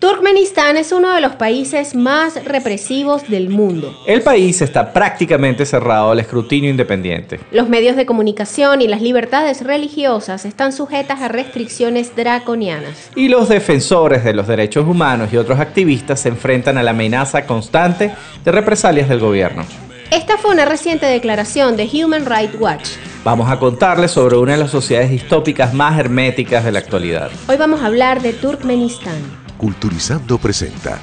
[0.00, 3.94] Turkmenistán es uno de los países más represivos del mundo.
[4.06, 7.38] El país está prácticamente cerrado al escrutinio independiente.
[7.52, 13.10] Los medios de comunicación y las libertades religiosas están sujetas a restricciones draconianas.
[13.14, 17.44] Y los defensores de los derechos humanos y otros activistas se enfrentan a la amenaza
[17.44, 18.10] constante
[18.42, 19.66] de represalias del gobierno.
[20.10, 22.88] Esta fue una reciente declaración de Human Rights Watch.
[23.22, 27.30] Vamos a contarles sobre una de las sociedades distópicas más herméticas de la actualidad.
[27.48, 29.49] Hoy vamos a hablar de Turkmenistán.
[29.60, 30.98] Culturizando presenta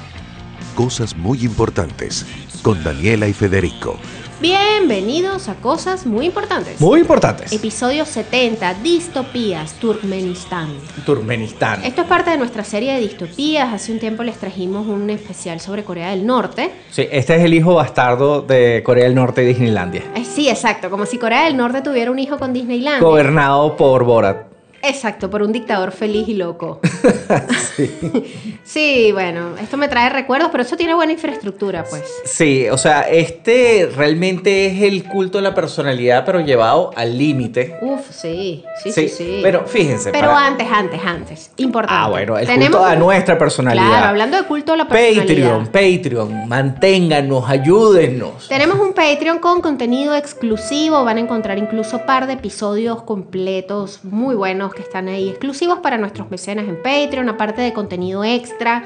[0.74, 2.26] Cosas muy importantes
[2.60, 3.96] con Daniela y Federico.
[4.40, 6.80] Bienvenidos a Cosas muy importantes.
[6.80, 7.52] Muy importantes.
[7.52, 10.70] Episodio 70, Distopías, Turkmenistán.
[11.06, 11.84] Turkmenistán.
[11.84, 13.72] Esto es parte de nuestra serie de distopías.
[13.72, 16.72] Hace un tiempo les trajimos un especial sobre Corea del Norte.
[16.90, 20.02] Sí, este es el hijo bastardo de Corea del Norte y Disneylandia.
[20.16, 23.04] Eh, sí, exacto, como si Corea del Norte tuviera un hijo con Disneyland.
[23.04, 24.47] Gobernado por Borat.
[24.82, 26.80] Exacto, por un dictador feliz y loco.
[27.76, 28.60] sí.
[28.64, 32.04] sí, bueno, esto me trae recuerdos, pero eso tiene buena infraestructura, pues.
[32.24, 37.76] Sí, o sea, este realmente es el culto de la personalidad, pero llevado al límite.
[37.80, 40.10] Uf, sí, sí, sí, sí, Pero fíjense.
[40.12, 41.50] Pero antes, antes, antes.
[41.56, 42.02] Importante.
[42.04, 43.88] Ah, bueno, el culto a nuestra personalidad.
[43.88, 45.22] Claro, hablando de culto a la personalidad.
[45.22, 48.48] Patreon, Patreon, manténganos, ayúdennos.
[48.48, 54.34] Tenemos un Patreon con contenido exclusivo, van a encontrar incluso par de episodios completos muy
[54.34, 58.84] buenos que están ahí exclusivos para nuestros mecenas en Patreon, aparte de contenido extra.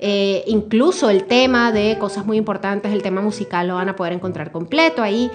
[0.00, 4.12] Eh, incluso el tema de cosas muy importantes, el tema musical lo van a poder
[4.12, 5.30] encontrar completo ahí.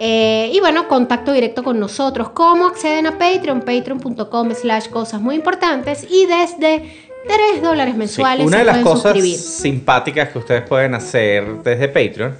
[0.00, 2.30] Eh, y bueno, contacto directo con nosotros.
[2.30, 3.60] ¿Cómo acceden a Patreon?
[3.60, 8.46] Patreon.com slash cosas muy importantes y desde 3 dólares mensuales.
[8.46, 12.36] una de las cosas simpáticas que ustedes pueden hacer desde Patreon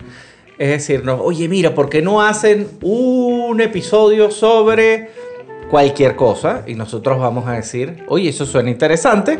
[0.59, 5.11] es decirnos, oye mira, ¿por qué no hacen un episodio sobre
[5.71, 9.39] cualquier cosa y nosotros vamos a decir, oye, eso suena interesante,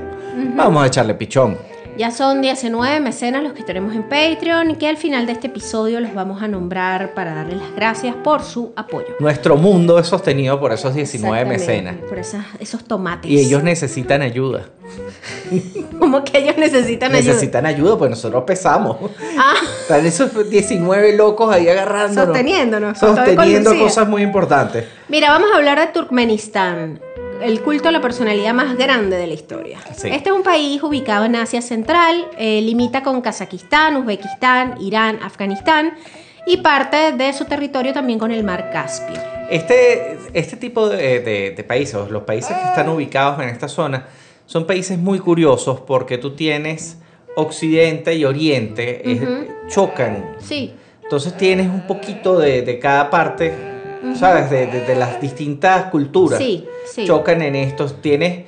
[0.57, 1.57] vamos a echarle pichón.
[1.99, 5.49] Ya son 19 mecenas los que tenemos en Patreon y que al final de este
[5.49, 9.09] episodio los vamos a nombrar para darles las gracias por su apoyo.
[9.19, 11.97] Nuestro mundo es sostenido por esos 19 mecenas.
[12.09, 13.29] Por esos tomates.
[13.29, 14.67] Y ellos necesitan ayuda.
[15.99, 17.33] ¿Cómo que ellos necesitan ayuda?
[17.33, 18.97] Necesitan ayuda, pues nosotros pesamos.
[19.41, 19.55] Ah.
[19.83, 22.27] Están esos 19 locos ahí agarrándonos.
[22.27, 22.99] Sosteniéndonos.
[22.99, 24.85] Sosteniendo cosas muy importantes.
[25.09, 27.01] Mira, vamos a hablar de Turkmenistán
[27.43, 29.79] el culto a la personalidad más grande de la historia.
[29.91, 35.95] Este es un país ubicado en Asia Central, eh, limita con Kazajistán, Uzbekistán, Irán, Afganistán
[36.47, 39.21] y parte de su territorio también con el mar Caspio.
[39.51, 44.07] Este, este tipo de, países, los países que están ubicados en esta zona,
[44.47, 46.99] son países muy curiosos porque tú tienes
[47.37, 49.03] Occidente y Oriente,
[49.69, 50.37] chocan.
[50.41, 50.73] Sí.
[51.09, 53.55] Entonces tienes un poquito de, cada parte,
[54.15, 54.51] ¿sabes?
[54.51, 56.39] De, las distintas culturas.
[56.39, 56.67] Sí
[57.05, 58.01] chocan en estos.
[58.01, 58.45] Tienes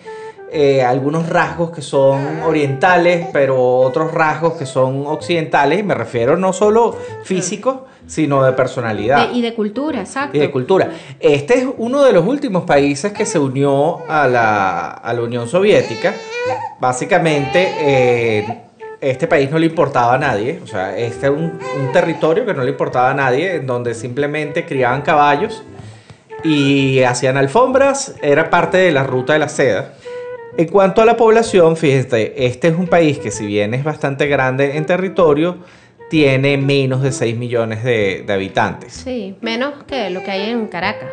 [0.53, 5.81] eh, algunos rasgos que son orientales, pero otros rasgos que son occidentales.
[5.81, 9.33] Y me refiero no solo físicos, sino de personalidad.
[9.33, 10.37] y de cultura, exacto.
[10.37, 10.91] Y de cultura.
[11.19, 16.15] Este es uno de los últimos países que se unió a la, Unión Soviética.
[16.81, 18.63] Básicamente, eh,
[19.01, 20.61] este país no le importaba a nadie.
[20.63, 21.59] O sea, este es un,
[21.93, 25.63] territorio que no le importaba a nadie, donde simplemente criaban caballos
[26.45, 29.95] y hacían alfombras, era parte de la ruta de la seda.
[30.57, 34.27] En cuanto a la población, fíjate, este es un país que si bien es bastante
[34.27, 35.59] grande en territorio,
[36.11, 38.93] tiene menos de 6 millones de, habitantes.
[38.93, 41.09] Sí, menos que lo que hay en Caracas.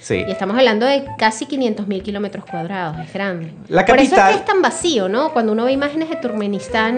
[0.00, 0.24] Sí.
[0.26, 3.52] Y estamos hablando de casi 500 mil kilómetros cuadrados, es grande.
[3.66, 5.32] La capital, Por eso es que es tan vacío, ¿no?
[5.32, 6.96] Cuando uno ve imágenes de Turkmenistán,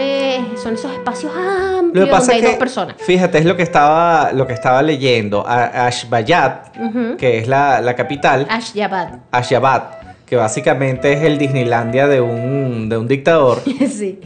[0.62, 2.96] son esos espacios amplios donde hay dos personas.
[2.99, 5.43] Fíjate, es lo que estaba, lo que estaba leyendo.
[5.49, 8.46] Ashbayat, que es la, capital.
[8.50, 9.20] Ashgabat.
[9.31, 13.62] Ashgabat, que básicamente es el Disneylandia de un, de un dictador.
[13.88, 14.20] sí.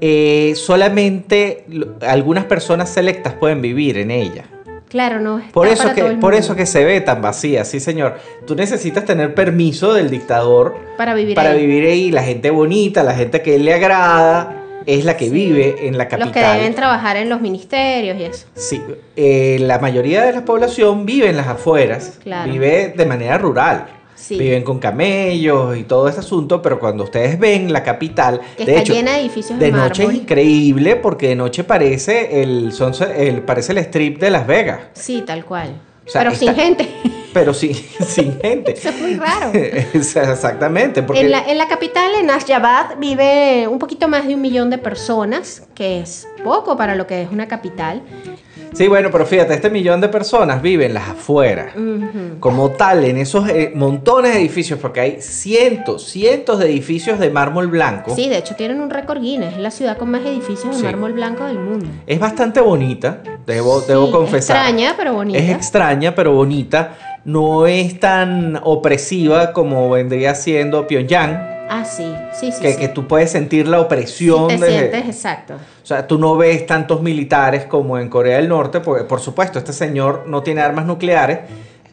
[0.00, 1.64] Eh, solamente
[2.00, 4.44] algunas personas selectas pueden vivir en ella.
[4.88, 5.42] Claro, no.
[5.52, 8.16] por eso que por eso que se ve tan vacía, sí, señor.
[8.46, 12.12] Tú necesitas tener permiso del dictador para vivir para vivir ahí.
[12.12, 16.28] La gente bonita, la gente que le agrada es la que vive en la capital.
[16.28, 18.46] Los que deben trabajar en los ministerios y eso.
[18.54, 18.80] Sí,
[19.16, 23.86] eh, la mayoría de la población vive en las afueras, vive de manera rural.
[24.24, 24.38] Sí.
[24.38, 28.70] viven con camellos y todo ese asunto, pero cuando ustedes ven la capital, Que de
[28.72, 32.72] está hecho, llena de edificios de de noche es increíble porque de noche parece el,
[32.72, 35.78] sunset- el parece el strip de Las Vegas, Sí, tal cual.
[36.06, 36.88] O sea, Pero está- sin gente.
[37.34, 37.74] Pero sin,
[38.06, 38.72] sin gente.
[38.72, 39.50] Eso es muy raro.
[39.92, 44.40] Exactamente, porque En la, en la capital, en Ashgabat, vive un poquito más de un
[44.40, 48.02] millón de personas, que es poco para lo que es una capital.
[48.72, 51.74] Sí, bueno, pero fíjate, este millón de personas viven en las afueras.
[52.40, 57.30] Como tal, en esos eh, montones de edificios, porque hay cientos, cientos de edificios de
[57.30, 58.14] mármol blanco.
[58.16, 59.52] Sí, de hecho tienen un récord Guinness.
[59.54, 60.82] Es la ciudad con más edificios de Sí.
[60.82, 61.86] mármol blanco del mundo.
[62.04, 64.56] Es bastante bonita, debo, Sí, debo confesar.
[64.56, 65.38] Extraña, pero bonita.
[65.38, 67.20] Es extraña, pero bonita.
[67.24, 72.60] No es tan opresiva como vendría siendo Pyongyang, Ah, sí, sí, sí.
[72.60, 72.78] que, sí.
[72.78, 74.50] que tú puedes sentir la opresión.
[74.50, 75.54] Sí, te desde- sientes, exacto.
[75.54, 79.58] O sea, tú no ves tantos militares como en Corea del Norte, porque por supuesto
[79.58, 81.38] este señor no tiene armas nucleares.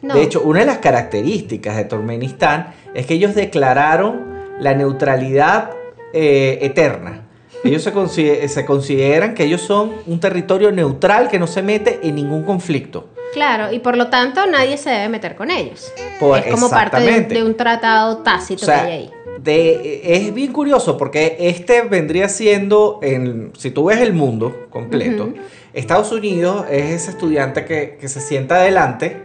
[0.02, 0.14] No.
[0.14, 4.26] De hecho, una de las características de Turkmenistán es que ellos declararon
[4.60, 5.70] la neutralidad
[6.12, 7.21] eh, eterna.
[7.64, 12.00] Ellos se, consi- se consideran que ellos son un territorio neutral que no se mete
[12.02, 13.08] en ningún conflicto.
[13.32, 15.92] Claro, y por lo tanto nadie se debe meter con ellos.
[16.20, 17.34] Pues, es como parte de un, exactamente.
[17.36, 19.10] de un tratado tácito O sea, que hay ahí.
[19.40, 25.24] de- es bien curioso porque este vendría siendo, en, si tú ves el mundo completo,
[25.26, 25.34] Ujú.
[25.72, 29.22] Estados Unidos es ese estudiante que, que se sienta adelante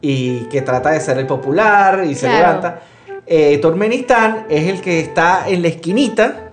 [0.00, 2.38] y que trata de ser el popular y se Claro.
[2.46, 2.80] levanta.
[3.26, 6.43] Eh, Turkmenistán es el que está en la esquinita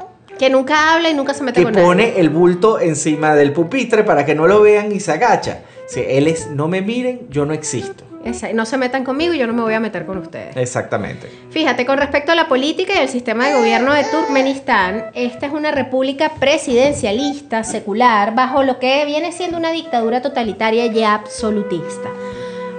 [0.42, 2.20] Que nunca habla y nunca se mete que con pone nadie.
[2.20, 5.60] el bulto encima del pupitre para que no lo vean y se agacha.
[5.88, 8.04] Si él es, no me miren, yo no existo.
[8.26, 10.58] Esa- no se metan conmigo y yo no me voy a meter con ustedes.
[10.58, 11.30] Exactamente.
[11.52, 15.54] Fíjate, con respecto a la política y el sistema de gobierno de Turkmenistán, esta es
[15.54, 22.10] una república presidencialista, secular, bajo lo que viene siendo una dictadura totalitaria y absolutista.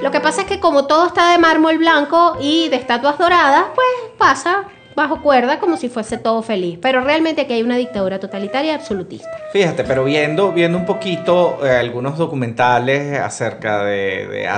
[0.02, 3.66] Lo que pasa es que como todo está de mármol blanco y de estatuas doradas,
[3.74, 3.86] pues
[4.18, 6.78] pasa bajo cuerda como si fuese todo feliz.
[6.80, 9.30] Pero realmente aquí hay una dictadura totalitaria absolutista.
[9.52, 14.48] Fíjate, pero viendo, viendo un poquito eh, algunos documentales acerca de, de eh,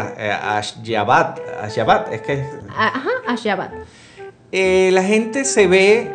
[0.42, 2.44] Ashgabat, Ashgabat, es que
[2.76, 3.70] Ajá, Ashgabat.
[4.52, 6.10] eh, la gente se ve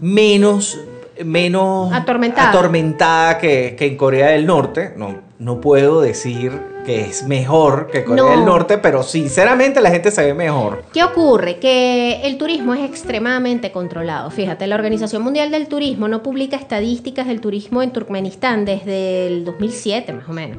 [0.00, 0.80] menos,
[1.24, 2.48] menos Atormentada.
[2.50, 4.92] atormentada que, que en Corea del Norte.
[4.96, 6.52] No, no puedo decir
[6.84, 8.30] que es mejor que Corea No.
[8.30, 10.84] del Norte, pero sinceramente la gente se ve mejor.
[10.92, 11.58] ¿Qué ocurre?
[11.58, 14.30] Que el turismo es extremadamente controlado.
[14.30, 19.44] Fíjate, la Organización Mundial del Turismo no publica estadísticas del turismo en Turkmenistán desde el
[19.44, 20.58] 2007 más o menos.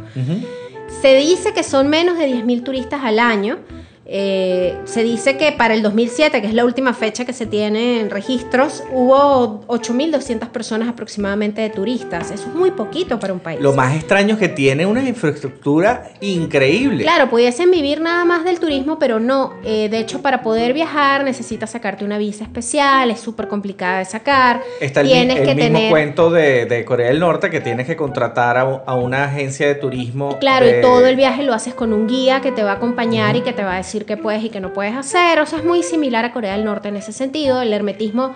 [1.02, 3.58] Se dice que son menos de 10.000 turistas al año.
[4.08, 8.00] Eh, se dice que para el 2007, que es la última fecha que se tiene
[8.02, 12.30] en registros, hubo 8.200 personas aproximadamente de turistas.
[12.32, 13.60] Eso es muy poquito para un país.
[13.60, 17.04] Lo más extraño es que tiene una infraestructura increíble.
[17.04, 19.54] Claro, pudiesen vivir nada más del turismo, pero no.
[19.64, 24.06] Eh, de hecho, para poder viajar necesitas sacarte una visa especial, es súper complicada de
[24.06, 24.62] sacar.
[24.80, 25.90] Está el, Tienes el que mismo tener.
[25.90, 29.76] cuento de, de Corea del Norte que tienes que contratar a, a una agencia de
[29.76, 30.38] turismo.
[30.40, 32.76] Claro, de- y todo el viaje lo haces con un guía que te va a
[32.76, 35.40] acompañar y que te va a decir qué puedes y qué no puedes hacer.
[35.40, 37.62] O sea, es muy similar a Corea del Norte en ese sentido.
[37.62, 38.36] El hermetismo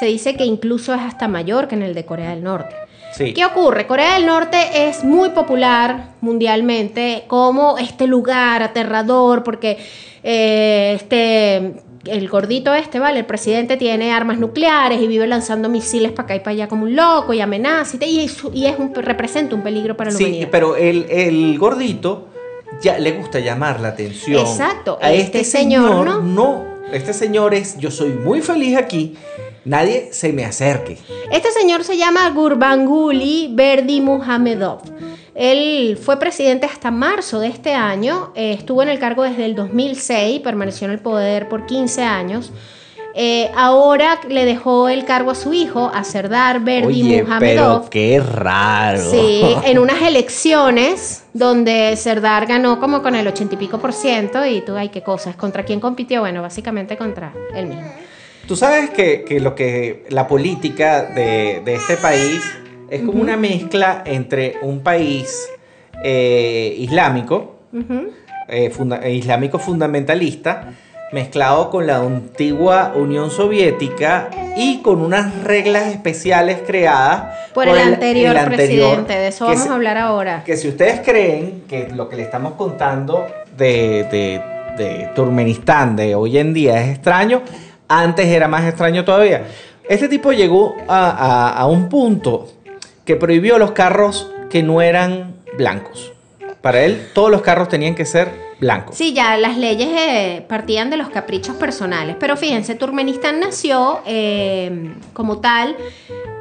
[0.00, 2.74] se dice que incluso es hasta mayor que en el de Corea del Norte.
[3.14, 3.32] Sí.
[3.34, 3.86] ¿Qué ocurre?
[3.86, 4.58] Corea del Norte
[4.88, 9.78] es muy popular mundialmente como este lugar aterrador porque
[10.24, 13.18] eh, este el gordito este, ¿vale?
[13.20, 16.84] El presidente tiene armas nucleares y vive lanzando misiles para acá y para allá como
[16.84, 18.20] un loco y amenaza y,
[18.54, 20.48] y es, un, representa un peligro para la Sí, humanidad.
[20.50, 22.28] pero el, el gordito
[22.80, 24.46] ya le gusta llamar la atención.
[24.46, 26.78] Exacto, A este este, señor, señor, no.
[26.92, 29.16] Este señor es, yo soy muy feliz aquí,
[29.64, 30.98] nadie se me acerque.
[31.30, 34.80] Este señor se llama Gurbanguly Berdi Muhamedov.
[35.34, 39.54] Él fue presidente hasta marzo de este año, eh, estuvo en el cargo desde el
[39.54, 42.50] 2006, permaneció en el poder por 15 años.
[43.20, 47.40] Eh, ahora le dejó el cargo a su hijo, a Serdar Berdi Oye, Muhamedov.
[47.80, 49.00] pero qué raro.
[49.10, 54.46] Sí, en unas elecciones donde Serdar ganó como con el ochenta y pico por ciento
[54.46, 55.34] y tú, ay, qué cosas.
[55.34, 56.20] ¿Contra quién compitió?
[56.20, 57.90] Bueno, básicamente contra él mismo.
[58.46, 62.40] Tú sabes que, que lo que la política de, de este país
[62.88, 65.48] es como una mezcla entre un país
[66.04, 67.56] eh, islámico,
[68.48, 70.72] eh, funda- eh, islámico fundamentalista,
[71.12, 78.32] mezclado con la antigua Unión Soviética y con unas reglas especiales creadas Por, el, anterior
[78.32, 80.42] el anterior, presidente, de eso vamos a hablar ahora.
[80.44, 84.42] Que si ustedes creen que lo que le estamos contando de, de,
[84.84, 87.42] de Turkmenistán de hoy en día es extraño,
[87.88, 89.44] antes era más extraño todavía.
[89.88, 92.48] Este tipo llegó a, a- a un punto
[93.06, 96.12] que prohibió los carros que no eran blancos.
[96.60, 98.28] Para él, todos los carros tenían que ser
[98.60, 98.92] blanco.
[98.92, 102.16] Sí, ya las leyes eh, partían de los caprichos personales.
[102.18, 105.76] Pero fíjense, Turkmenistán nació eh, como tal,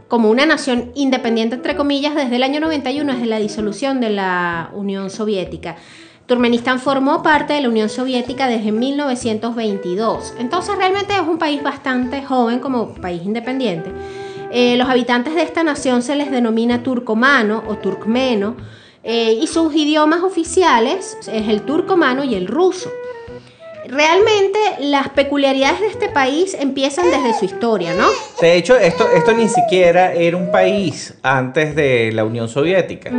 [0.08, 4.70] como una nación independiente, entre comillas, desde el año 91, desde la disolución de la
[4.74, 5.76] Unión Soviética.
[6.28, 10.36] Turkmenistán formó parte de la Unión Soviética desde 1922.
[10.40, 13.92] Entonces realmente es un país bastante joven como país independiente.
[14.52, 18.56] Eh, los habitantes de esta nación se les denomina turcomano o turcmeno
[19.08, 22.92] eh, y sus idiomas oficiales es el turcomano y el ruso.
[23.90, 28.08] Realmente las peculiaridades de este país empiezan desde su historia, ¿no?
[28.42, 33.12] De hecho, esto, esto ni siquiera era un país antes de la Unión Soviética.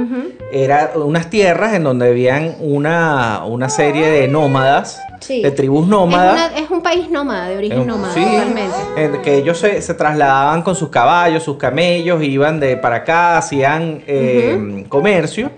[0.52, 5.40] Era unas tierras en donde habían una, una serie de nómadas, Sí.
[5.42, 6.50] de tribus Es, nómadas.
[6.50, 8.76] una- es un país nómada, de origen nómada, sí, totalmente.
[8.96, 13.38] en que ellos se, se trasladaban con sus caballos, sus camellos, iban de para acá,
[13.38, 15.50] hacían eh, comercio.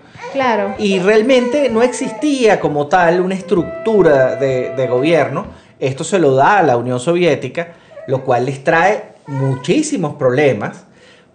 [0.78, 5.46] Y realmente no existía como tal una estructura de, de gobierno.
[5.78, 7.75] Esto se lo da a la Unión Soviética,
[8.06, 10.84] lo cual les trae muchísimos problemas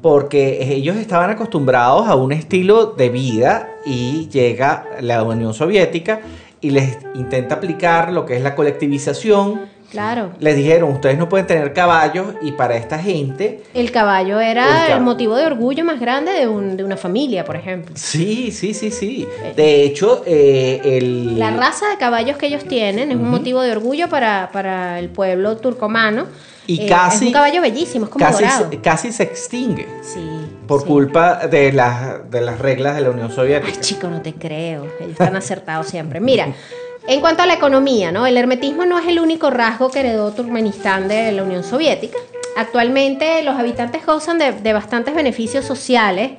[0.02, 6.22] porque ellos estaban acostumbrados a un estilo de vida y llega la Unión Soviética
[6.62, 9.70] y les intenta aplicar lo que es la colectivización.
[9.96, 10.32] Claro.
[10.40, 14.94] Les dijeron, ustedes no pueden tener caballos y para esta gente El caballo El era
[14.96, 17.96] el motivo de orgullo más grande de, un- de una familia, por ejemplo.
[17.98, 19.28] Sí, sí, sí, sí.
[19.56, 21.40] De hecho, eh, el...
[21.40, 25.10] La raza de caballos que ellos tienen es un motivo de orgullo para, para el
[25.10, 26.26] pueblo turcomano.
[26.68, 28.70] Y Eh, casi- Es un caballo bellísimo, es como casi, dorado.
[28.72, 30.20] se, casi se extingue Sí.
[30.68, 30.88] por sí.
[30.88, 33.72] culpa de las, de las reglas de la Unión Soviética.
[33.72, 34.86] Ay, chico, no te creo.
[35.00, 36.20] Ellos están acertados siempre.
[36.20, 36.48] Mira,
[37.08, 38.26] en cuanto a la economía, ¿no?
[38.26, 42.18] El hermetismo no es el único rasgo que heredó Turkmenistán de la Unión Soviética.
[42.58, 46.32] Actualmente los habitantes gozan de, de bastantes beneficios sociales.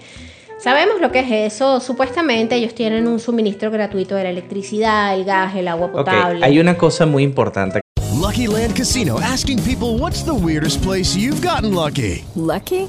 [0.58, 1.80] Sabemos lo que es eso.
[1.80, 6.44] Supuestamente ellos tienen un suministro gratuito de la electricidad, el gas, el agua potable.
[6.44, 7.80] hay una cosa muy importante.
[8.18, 12.24] Lucky Land Casino asking people what's the weirdest place you've gotten lucky?
[12.34, 12.88] Lucky?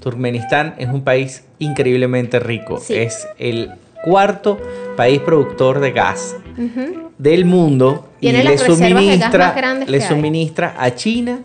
[0.00, 2.78] Turkmenistán es un país increíblemente rico.
[2.78, 2.94] Sí.
[2.94, 3.72] Es el
[4.04, 4.58] cuarto
[4.96, 6.36] país productor de gas
[7.18, 8.84] del mundo Tiene y las le reservas de
[9.16, 10.02] gas suministra, le hay.
[10.08, 11.38] suministra a China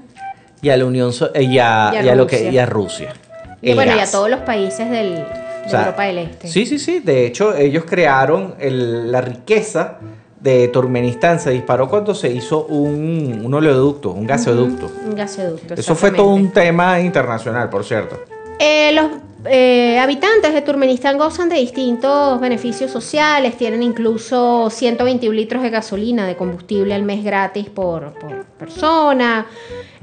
[0.61, 2.51] y a la Unión So- eh, y a, Y a y a lo que Rusia.
[2.51, 3.13] y a Rusia.
[3.61, 4.11] Y bueno, y a gas.
[4.11, 5.23] todos los países del, de
[5.65, 6.47] O sea, Europa del Este.
[6.47, 6.99] Sí, sí, sí.
[6.99, 9.97] De hecho, ellos crearon el- la riqueza
[10.41, 11.39] de Turkmenistán.
[11.39, 14.89] Se disparó cuando se hizo un, un oleoducto, un gasoducto.
[15.05, 15.73] Un gasoducto.
[15.75, 18.19] Eso fue todo un tema internacional, por cierto.
[18.59, 19.09] Eh, los
[19.45, 26.27] eh, habitantes de Turkmenistán gozan de distintos beneficios sociales, tienen incluso 121 litros de gasolina
[26.27, 29.45] de combustible al mes gratis por, por persona.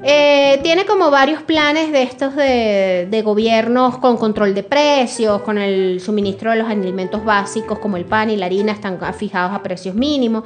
[0.03, 5.59] Eh, tiene como varios planes de estos de, de gobiernos con control de precios, con
[5.59, 9.63] el suministro de los alimentos básicos como el pan y la harina están fijados a
[9.63, 10.45] precios mínimos.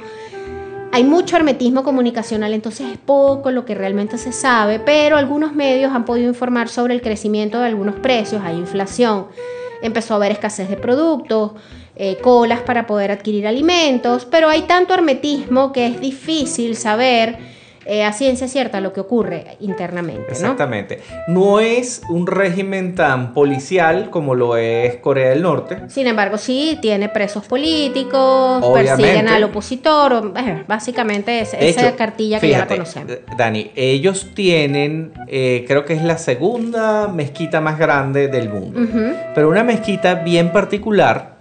[0.93, 5.93] Hay mucho hermetismo comunicacional, entonces es poco lo que realmente se sabe, pero algunos medios
[5.93, 9.27] han podido informar sobre el crecimiento de algunos precios, hay inflación,
[9.81, 11.53] empezó a haber escasez de productos,
[11.95, 17.37] eh, colas para poder adquirir alimentos, pero hay tanto hermetismo que es difícil saber
[17.85, 20.23] eh, a ciencia cierta lo que ocurre internamente.
[20.27, 20.31] ¿no?
[20.31, 21.01] Exactamente.
[21.27, 21.59] ¿no?
[21.59, 25.77] es un régimen tan policial como lo es Corea del Norte.
[25.87, 29.01] Sin embargo, sí, tiene presos políticos, Obviamente.
[29.03, 30.33] persiguen al opositor,
[30.67, 33.11] básicamente es De esa hecho, cartilla que ya la conocemos.
[33.11, 38.79] eh, Dani, ellos tienen, eh, creo que es la segunda mezquita más grande del mundo.
[39.33, 41.35] Pero una mezquita bien particular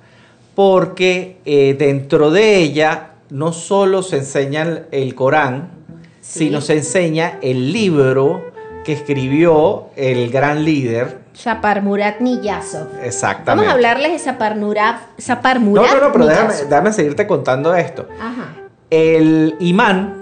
[0.54, 5.70] porque eh, dentro de ella no solo se enseña el Corán,
[6.30, 6.38] Sí.
[6.46, 8.52] sino se enseña el libro
[8.84, 11.18] que escribió el gran líder.
[11.32, 12.86] Sapar Murat Niyazov.
[13.02, 13.50] Exactamente.
[13.50, 17.74] Vamos a hablarles de Sapar Murat, No, Murat no, no, pero déjame, déjame seguirte contando
[17.74, 18.06] esto.
[18.20, 18.54] Ajá,
[18.90, 20.14] El imán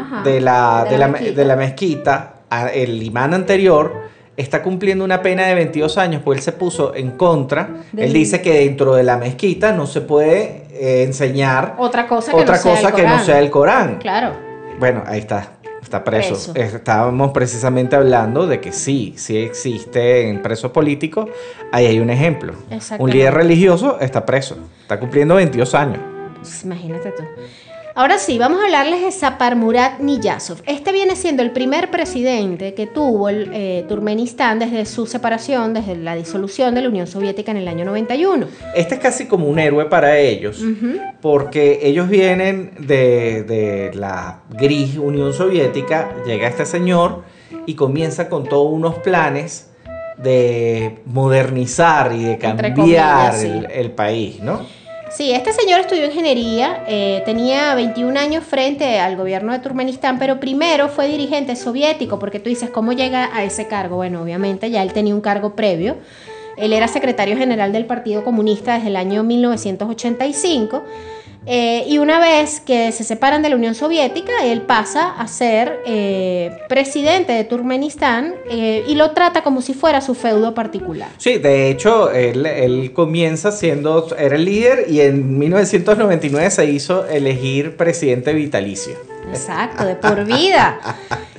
[0.00, 0.22] ajá.
[0.22, 1.40] de la, de, la, me- mezquita.
[1.40, 2.34] de la mezquita,
[2.72, 3.92] el imán anterior,
[4.36, 7.68] está cumpliendo una pena de 22 años, porque él se puso en contra.
[7.92, 12.30] Del- Él dice que dentro de la mezquita no se puede eh, enseñar Otra cosa
[12.30, 13.96] que otra no sea cosa el que no sea el Corán.
[13.98, 14.47] Claro.
[14.78, 15.54] Bueno, ahí está.
[15.82, 16.52] Está preso.
[16.52, 16.76] Preso.
[16.76, 21.28] Estábamos precisamente hablando de que sí, sí existe en preso político.
[21.72, 22.52] Ahí hay un ejemplo.
[22.98, 24.58] Un líder religioso está preso.
[24.82, 26.00] Está cumpliendo 22 años.
[26.34, 27.22] Pues, imagínate tú.
[27.98, 30.62] Ahora sí, vamos a hablarles de Saparmurat Niyazov.
[30.66, 35.96] Este viene siendo el primer presidente que tuvo el eh, Turkmenistán desde su separación, desde
[35.96, 38.46] la disolución de la Unión Soviética en el año 91.
[38.76, 40.62] Este es casi como un héroe para ellos,
[41.20, 47.24] porque ellos vienen de, de la gris Unión Soviética, llega este señor
[47.66, 49.70] y comienza con todos unos planes
[50.18, 53.48] de modernizar y de cambiar comillas, sí.
[53.48, 54.77] el, el país, ¿no?
[55.10, 60.38] Sí, este señor estudió ingeniería, eh, tenía 21 años frente al gobierno de Turkmenistán, pero
[60.38, 63.96] primero fue dirigente soviético, porque tú dices, ¿cómo llega a ese cargo?
[63.96, 65.96] Bueno, obviamente ya él tenía un cargo previo.
[66.58, 70.84] Él era secretario general del Partido Comunista desde el año 1985.
[71.50, 75.80] Eh, y una vez que se separan de la Unión Soviética, él pasa a ser
[75.86, 81.08] eh, presidente de Turkmenistán eh, y lo trata como si fuera su feudo particular.
[81.16, 87.06] Sí, de hecho, él, él comienza siendo, era el líder y en 1999 se hizo
[87.06, 89.17] elegir presidente vitalicio.
[89.30, 90.78] Exacto, de por vida.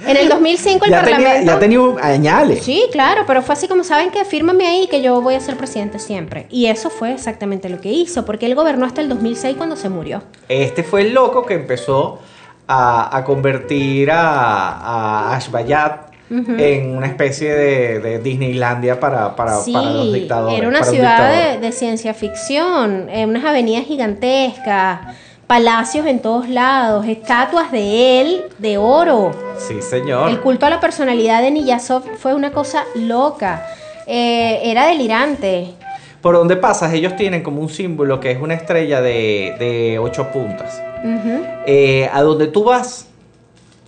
[0.05, 1.51] En el 2005 el ya, tenía, Parlamento...
[1.53, 2.63] ya tenía un- añales.
[2.63, 5.57] Sí, claro, pero fue así como saben que fírmame ahí que yo voy a ser
[5.57, 6.47] presidente siempre.
[6.49, 9.89] Y eso fue exactamente lo que hizo, porque él gobernó hasta el 2006 cuando se
[9.89, 10.23] murió.
[10.47, 12.19] Este fue el loco que empezó
[12.67, 14.71] a, a convertir a,
[15.31, 20.59] a Ashbayat en una especie de, de Disneylandia para, para, sí, para los dictadores.
[20.59, 24.99] era una un ciudad de ciencia ficción, eh, unas avenidas gigantescas,
[25.49, 29.31] palacios en todos lados, estatuas de él de oro.
[29.57, 30.29] Sí, señor.
[30.29, 33.65] El culto a la personalidad de Niyazov fue una cosa loca.
[34.05, 35.73] Eh, era delirante.
[36.21, 40.27] Por donde pasas, ellos tienen como un símbolo que es una estrella de, de ocho
[40.31, 40.83] puntas.
[41.65, 43.07] Eh, a donde tú vas,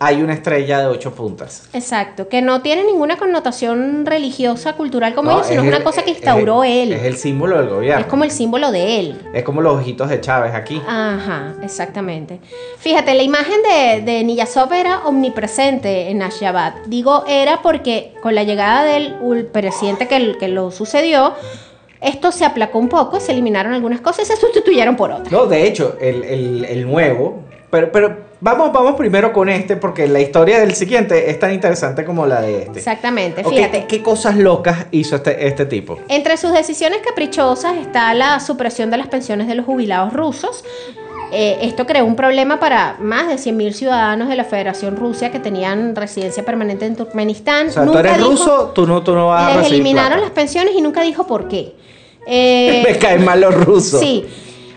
[0.04, 1.70] hay una estrella de ocho puntas.
[1.74, 5.84] Exacto, que no tiene ninguna connotación religiosa, cultural como No, ellos, sino es el- una
[5.84, 6.94] cosa que instauró es- él.
[6.94, 8.02] Es el símbolo del gobierno.
[8.02, 9.22] Es como el símbolo de él.
[9.32, 10.82] Es como los ojitos de Chávez aquí.
[10.88, 12.40] Ajá, exactamente.
[12.80, 16.88] Fíjate, la imagen de, de Niyazov era omnipresente en Ashgabat.
[16.88, 19.14] Digo era porque con la llegada del
[19.52, 21.34] presidente que, que lo sucedió,
[22.02, 25.32] esto se aplacó un poco, se eliminaron algunas cosas y se sustituyeron por otras.
[25.32, 27.44] No, de hecho, el, el- el nuevo.
[27.72, 32.04] Pero, pero vamos, vamos primero con este, porque la historia del siguiente es tan interesante
[32.04, 32.80] como la de este.
[32.80, 33.86] Exactamente, fíjate.
[33.88, 35.98] ¿Qué cosas locas hizo este, este tipo?
[36.10, 40.64] Entre sus decisiones caprichosas está la supresión de las pensiones de los jubilados rusos.
[41.34, 45.40] Eh, esto creó un problema para más de 100.000 ciudadanos de la Federación Rusia que
[45.40, 47.70] tenían residencia permanente en Turkmenistán.
[47.70, 50.20] O sea, tú Nunca eres dijo- ruso, tú no, tú no vas a Les eliminaron
[50.20, 51.74] las pensiones y nunca dijo por qué.
[52.28, 54.00] Eh, Me caen mal los rusos.
[54.00, 54.28] Sí,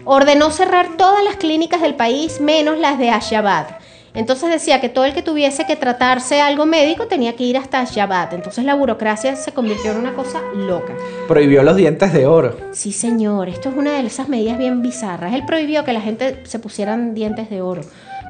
[0.04, 3.82] ordenó cerrar todas las clínicas del país menos las de Ashgabat.
[4.14, 7.80] Entonces decía que todo el que tuviese que tratarse algo médico tenía que ir hasta
[7.80, 8.32] Ashgabat.
[8.32, 10.94] Entonces la burocracia se convirtió en una cosa loca.
[11.26, 12.56] Prohibió los dientes de oro.
[12.70, 15.34] Sí, señor, esto es una de esas medidas bien bizarras.
[15.34, 17.82] Él prohibió que la gente se pusieran dientes de oro.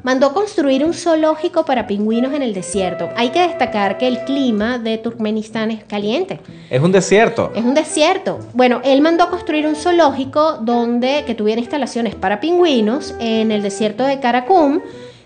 [0.05, 3.09] Mandó construir un zoológico para pingüinos en el desierto.
[3.15, 6.39] Hay que destacar que el clima de Turkmenistán es caliente.
[6.69, 7.51] Es un desierto.
[7.55, 8.37] Es un desierto.
[8.53, 14.03] Bueno, él mandó construir un zoológico donde que tuviera instalaciones para pingüinos en el desierto
[14.03, 14.79] de Karakum,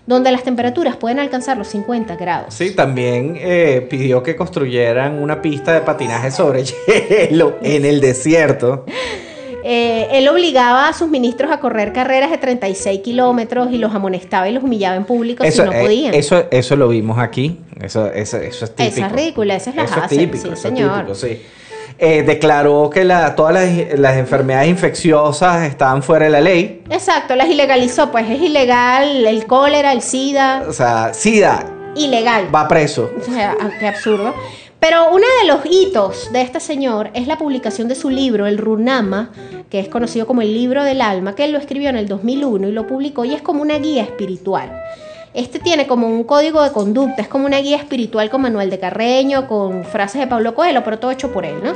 [0.06, 2.54] donde las temperaturas pueden alcanzar los 50 grados.
[2.54, 6.64] Sí, también eh, pidió que construyeran una pista de patinaje sobre
[7.28, 8.86] hielo en el desierto.
[9.64, 14.48] Eh, él obligaba a sus ministros a correr carreras de 36 kilómetros y los amonestaba
[14.48, 16.14] y los humillaba en público si no eh, podían.
[16.14, 17.58] eso, eso lo vimos aquí.
[17.82, 18.96] Eso, eso, eso es típico.
[18.96, 20.94] Esa es ridícula, esas las Eso es típico, sí, eso es señor.
[20.98, 21.42] típico, sí.
[21.98, 26.82] Eh, declaró que la- todas las, las enfermedades infecciosas estaban fuera de la ley.
[26.88, 32.54] Exacto, las ilegalizó, pues es ilegal el cólera, el SIDA, O sea, SIDA ilegal.
[32.54, 33.10] va preso.
[33.18, 34.34] O sea, ah, qué absurdo.
[34.80, 38.56] Pero uno de los hitos de este señor es la publicación de su libro, el
[38.56, 39.30] Runama,
[39.68, 42.68] que es conocido como el libro del alma, que él lo escribió en el 2001
[42.68, 44.72] y lo publicó y es como una guía espiritual.
[45.34, 48.78] Este tiene como un código de conducta, es como una guía espiritual con Manuel de
[48.80, 51.72] Carreño, con frases de Pablo Coelho, pero todo hecho por él, ¿no?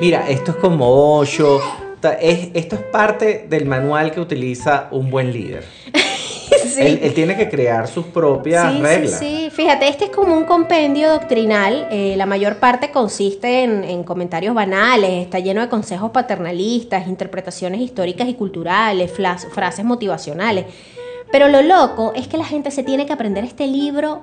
[0.00, 1.60] Mira, esto es como Osho.
[2.20, 5.64] es- esto es parte del manual que utiliza un buen líder.
[6.74, 6.82] Sí.
[6.82, 9.18] Él, él tiene que crear sus propias Sí, reglas.
[9.18, 9.50] sí, sí.
[9.50, 11.86] Fíjate, este es como un compendio doctrinal.
[11.90, 17.80] eh, la mayor parte consiste en, en comentarios banales, está lleno de consejos paternalistas, interpretaciones
[17.80, 20.66] históricas y culturales, flas- frases motivacionales.
[21.32, 24.22] Pero lo loco es que la gente se tiene que aprender este libro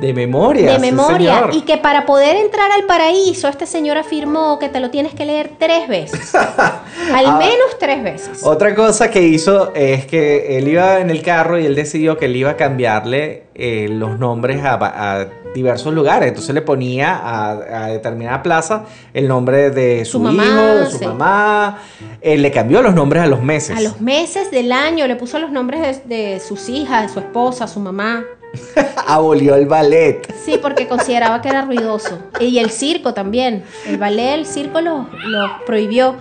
[0.00, 0.72] De memoria.
[0.72, 1.50] de sí, memoria señor.
[1.54, 5.26] y que para poder entrar al paraíso este señor afirmó que te lo tienes que
[5.26, 6.34] leer tres veces
[7.14, 7.36] al Ah.
[7.38, 11.66] menos tres veces Otra cosa que hizo es que él iba en el carro y
[11.66, 14.74] él decidió que él iba a cambiarle eh, los nombres a,
[15.20, 16.28] a diversos lugares.
[16.28, 20.86] Entonces le ponía a, a determinada plaza el nombre de su, Su mamá, hijo, de
[20.86, 21.04] su sí.
[21.06, 21.78] mamá.
[22.22, 23.76] Eh, le cambió los nombres a los meses.
[23.76, 27.18] a los meses del año le puso los nombres de, de sus hijas de su
[27.18, 28.24] esposa su mamá
[29.06, 30.32] Abolió el ballet.
[30.44, 32.18] Sí, porque consideraba que era ruidoso.
[32.40, 33.64] Y el circo también.
[33.86, 36.16] El ballet, el circo los los prohibió.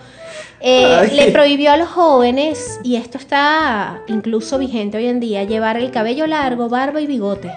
[0.62, 5.78] Eh, le prohibió a los jóvenes, y esto está incluso vigente hoy en día, llevar
[5.78, 7.50] el cabello largo, barba y bigote.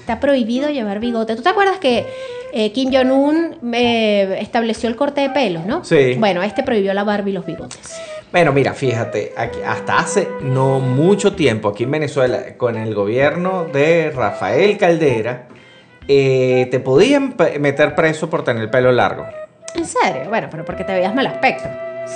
[0.00, 1.34] Está prohibido llevar bigote.
[1.34, 2.06] ¿Tú te acuerdas que
[2.52, 5.84] eh, Kim Jong-un eh, estableció el corte de pelos, no?
[5.84, 6.14] Sí.
[6.14, 8.00] Bueno, este prohibió la barba y los bigotes.
[8.30, 13.64] Bueno, mira, fíjate, aquí- hasta hace no mucho tiempo aquí en Venezuela, con el gobierno
[13.64, 15.48] de Rafael Caldera,
[16.06, 19.24] eh, te podían meter preso por tener el pelo largo.
[19.74, 20.28] ¿En serio?
[20.28, 21.68] Bueno, pero porque te veías mal aspecto.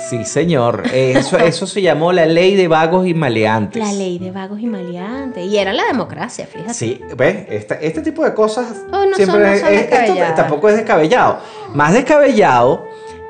[0.09, 0.83] Sí, señor.
[0.93, 3.81] Eso, eso se llamó la ley de vagos y maleantes.
[3.83, 5.45] La ley de vagos y maleantes.
[5.45, 6.73] Y era la democracia, fíjate.
[6.73, 7.45] Sí, ¿ves?
[7.49, 10.69] Esta- este tipo de cosas Oh, no siempre son- no es- son es- esto tampoco
[10.69, 11.39] es descabellado.
[11.73, 12.85] Más descabellado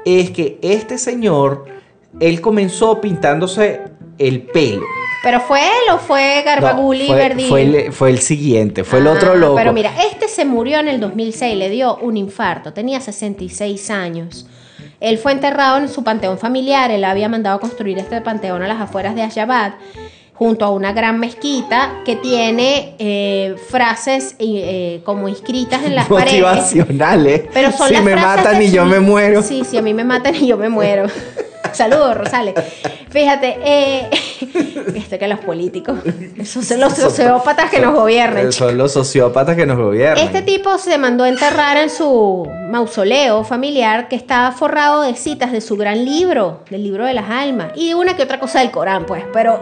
[0.05, 1.65] es que este señor,
[2.19, 3.81] él comenzó pintándose
[4.17, 4.83] el pelo.
[5.23, 7.49] ¿Pero fue él o fue Garbaguli No, fue, Verdini?
[7.49, 9.55] fue el, fue el siguiente, fue el Ah, otro loco.
[9.55, 14.47] Pero mira, este se murió en el 2006, le dio un infarto, tenía 66 años.
[14.99, 18.81] Él fue enterrado en su panteón familiar, él había mandado construir este panteón a las
[18.81, 19.75] afueras de Ashabad,
[20.33, 26.41] junto a una gran mezquita que tiene eh, frases eh, como inscritas en las paredes.
[26.41, 27.43] Motivacionales.
[27.53, 29.41] Pero son si las me frases matan y yo me muero.
[29.41, 31.05] Sí, sí, a mí me matan y yo me muero.
[31.71, 32.55] Saludos, Rosales.
[33.09, 34.09] Fíjate, eh,
[34.95, 35.99] esto que los políticos,
[36.37, 38.51] esos son los sociópatas que nos gobiernan.
[38.51, 40.23] Son los sociópatas que nos gobiernan.
[40.23, 45.51] Este tipo se mandó a enterrar en su mausoleo familiar que estaba forrado de citas
[45.51, 48.71] de su gran libro, del libro de las almas, y una que otra cosa del
[48.71, 49.59] Corán, pues, pero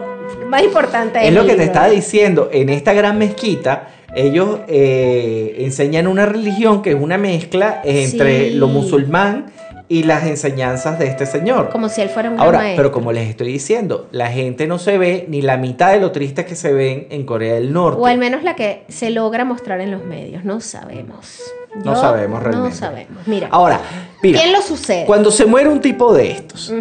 [0.48, 2.48] más importante Es el lo que te estaba diciendo.
[2.52, 8.54] En esta gran mezquita, ellos eh, enseñan una religión que es una mezcla entre Sí.
[8.54, 9.46] lo musulmán
[9.92, 11.68] y las enseñanzas de este señor.
[11.68, 12.82] Como si él fuera un Ahora, maestro.
[12.84, 16.12] pero como les estoy diciendo, la gente no se ve ni la mitad de lo
[16.12, 18.00] tristes que se ven en Corea del Norte.
[18.00, 21.42] O al menos la que se logra mostrar en los medios, no sabemos.
[21.84, 22.70] No sabemos realmente.
[22.70, 23.26] No sabemos.
[23.26, 23.80] Mira, Ahora,
[24.22, 25.04] mira, ¿quién lo sucede?
[25.04, 26.72] cuando se muere un tipo de estos,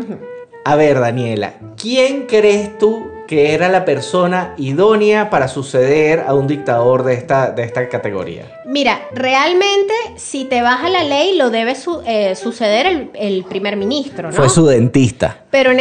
[0.64, 6.48] a ver, Daniela, ¿quién crees tú que era la persona idónea para suceder a un
[6.48, 8.44] dictador de esta, de esta categoría?
[8.66, 13.46] Mira, realmente, si te vas a la ley, lo debe su- eh, suceder el, el
[13.46, 14.36] primer ministro, ¿no?
[14.36, 15.38] Fue su dentista.
[15.50, 15.80] Pero, en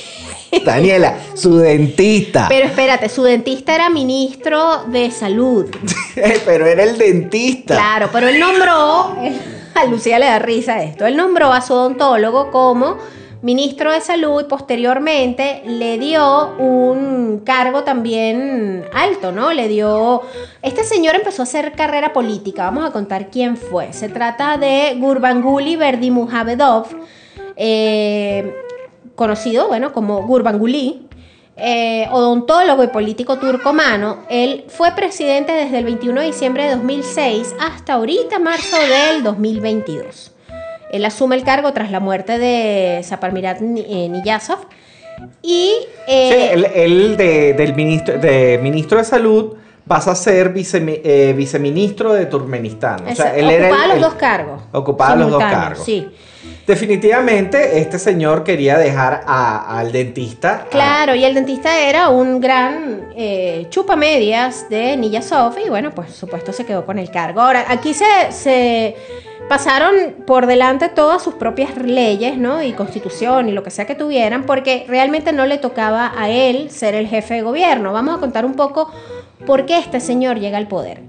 [0.64, 2.46] Daniela, su dentista.
[2.48, 5.66] pero espérate, su dentista era ministro de salud.
[6.46, 7.74] Pero era el dentista.
[7.74, 9.14] Claro, pero él nombró,
[9.74, 12.96] a Lucía le da risa esto, él nombró a su odontólogo como
[13.42, 19.52] ministro de salud y posteriormente le dio un cargo también alto, ¿no?
[19.52, 20.22] Le dio...
[20.62, 23.92] Este señor empezó a hacer carrera política, vamos a contar quién fue.
[23.92, 26.88] Se trata de Gurbanguly Berdimuhamedov,
[27.56, 28.54] eh,
[29.14, 31.08] conocido, bueno, como Gurbanguly,
[31.56, 34.24] eh, odontólogo y político turcomano.
[34.28, 40.32] Él fue presidente desde el 21 de diciembre de 2006 hasta ahorita, marzo del 2022.
[40.92, 44.58] Él asume el cargo tras la muerte de Saparmirat Ni- eh, Niyazov.
[45.42, 45.72] Y
[46.06, 49.54] eh, Sí, él, él de, del ministro, de ministro de salud
[49.86, 53.06] pasa a ser eh, viceministro de Turkmenistán.
[53.08, 54.62] O sea, él era el- ocupaba los el- dos cargos.
[54.72, 55.84] Ocupaba los dos cargos.
[55.84, 56.08] Sí.
[56.68, 60.66] Definitivamente, este señor quería dejar a- al dentista.
[60.70, 66.52] Claro, y el dentista era un gran eh, chupamedias de Niyazov y bueno, pues supuesto
[66.52, 67.40] se quedó con el cargo.
[67.40, 68.94] Ahora, aquí se, se
[69.48, 69.94] pasaron
[70.26, 72.62] por delante todas sus propias leyes, ¿no?
[72.62, 76.70] Y constitución y lo que sea que tuvieran, porque realmente no le tocaba a él
[76.70, 77.94] ser el jefe de gobierno.
[77.94, 78.92] Vamos a contar un poco
[79.46, 81.00] por qué este señor llega al poder.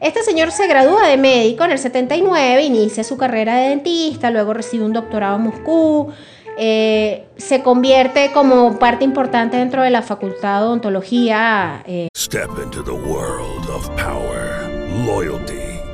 [0.00, 4.52] Este señor se gradúa de médico en el 79, inicia su carrera de dentista, luego
[4.52, 6.12] recibe un doctorado en Moscú,
[6.58, 11.82] eh, se convierte como parte importante dentro de la facultad de odontología.
[11.86, 14.68] eh, Step into the world of power,
[15.06, 15.63] loyalty,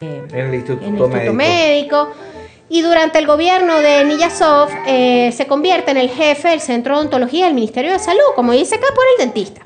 [0.00, 1.34] En el Instituto, en el Instituto Médico.
[1.34, 2.08] Médico.
[2.68, 7.00] Y durante el gobierno de Niyazov eh, se convierte en el jefe del Centro de
[7.00, 9.60] Odontología del Ministerio de Salud, como dice acá por el dentista.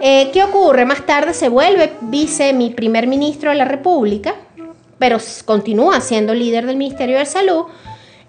[0.00, 0.84] Eh, ¿Qué ocurre?
[0.84, 4.34] Más tarde se vuelve vice mi primer ministro de la República,
[4.98, 7.64] pero continúa siendo líder del Ministerio de Salud.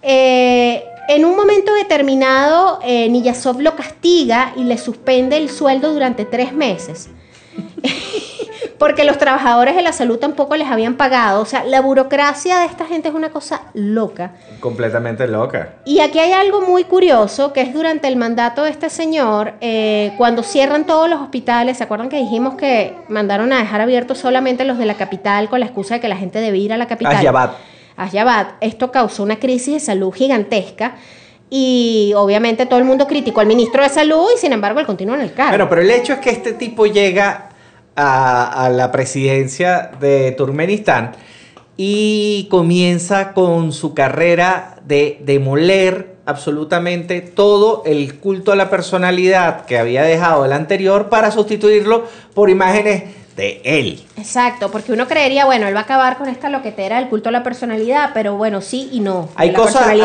[0.02, 6.26] Eh, en un momento determinado, eh, Niyazov lo castiga y le suspende el sueldo durante
[6.26, 7.10] tres meses.
[8.80, 11.42] Porque los trabajadores de la salud tampoco les habían pagado.
[11.42, 14.32] O sea, la burocracia de esta gente es una cosa loca.
[14.62, 15.74] Completamente loca.
[15.84, 20.14] Y aquí hay algo muy curioso, que es durante el mandato de este señor, eh,
[20.18, 24.64] cuando cierran todos los hospitales, ¿se acuerdan que dijimos que mandaron a dejar abiertos solamente
[24.64, 26.88] los de la capital con la excusa de que la gente debía ir a la
[26.88, 27.18] capital?
[27.18, 27.56] Ashgabat.
[27.98, 28.48] Ashgabat.
[28.62, 30.94] Esto causó una crisis de salud gigantesca
[31.50, 35.16] y obviamente todo el mundo criticó al ministro de salud y sin embargo él continúa
[35.16, 35.52] en el cargo.
[35.52, 37.49] Bueno, pero el hecho es que este tipo llega
[38.00, 41.12] a, la presidencia de Turkmenistán
[41.76, 49.78] y comienza con su carrera de demoler absolutamente todo el culto a la personalidad que
[49.78, 53.04] había dejado el anterior para sustituirlo por imágenes
[53.40, 54.04] de él.
[54.18, 57.32] Exacto, porque uno creería, bueno, él va a acabar con esta loquetera del culto a
[57.32, 59.30] la personalidad, pero bueno, sí y no.
[59.36, 60.02] Hay La cosas, hay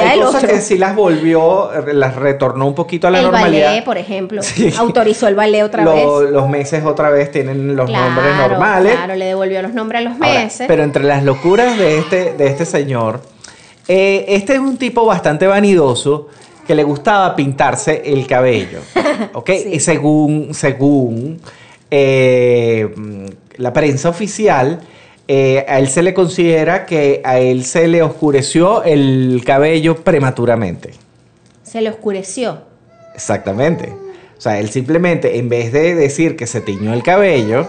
[0.47, 3.67] que sí las volvió, las retornó un poquito a la el normalidad.
[3.71, 4.73] ballet, por ejemplo, Sí.
[4.79, 6.31] autorizó el ballet otra Lo- vez.
[6.31, 8.95] Los meses otra vez tienen los Claro, nombres normales.
[8.95, 10.67] Claro, le devolvió los nombres a los Ahora, meses.
[10.69, 13.21] pero entre las locuras de este, de este señor,
[13.89, 16.29] eh, este es un tipo bastante vanidoso
[16.67, 18.79] que le gustaba pintarse el cabello.
[19.35, 19.51] ¿Ok?
[19.73, 21.41] Y según, según
[21.97, 22.89] eh,
[23.57, 24.81] la prensa oficial,
[25.29, 30.91] eh, a él se le considera que a él se le oscureció el cabello prematuramente.
[31.63, 32.63] Se le oscureció.
[33.15, 33.93] Exactamente.
[34.37, 37.69] O sea, él simplemente, en vez de decir que se tiñó el cabello,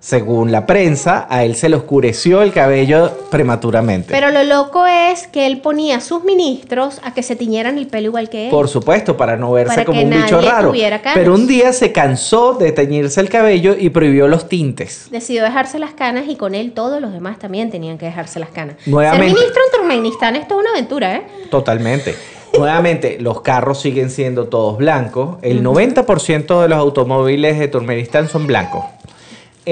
[0.00, 4.08] según la prensa, a él se le oscureció el cabello prematuramente.
[4.10, 7.86] Pero lo loco es que él ponía a sus ministros a que se tiñeran el
[7.86, 8.50] pelo igual que él.
[8.50, 10.70] Por supuesto, para no verse Para como un bicho raro.
[10.70, 11.18] tuviera canas.
[11.18, 15.08] Pero un día se cansó de teñirse el cabello y prohibió los tintes.
[15.10, 18.48] Decidió dejarse las canas y con él todos los demás también tenían que dejarse las
[18.48, 18.76] canas.
[18.86, 19.26] Nuevamente.
[19.26, 21.26] Ser ministro en Turkmenistán esto es una aventura, ¿eh?
[21.50, 22.14] Totalmente.
[22.56, 25.36] Nuevamente, los carros siguen siendo todos blancos.
[25.42, 28.84] El 90% de los automóviles de Turkmenistán son blancos.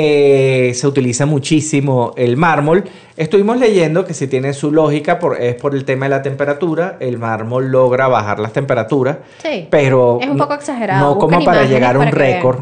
[0.00, 2.84] Eh, se utiliza muchísimo el mármol.
[3.16, 6.98] Estuvimos leyendo que si tiene su lógica por, es por el tema de la temperatura.
[7.00, 9.66] El mármol logra bajar las temperaturas, Sí.
[9.68, 11.00] pero Es un no- poco exagerado.
[11.04, 12.61] no Buscan como para llegar a un récord.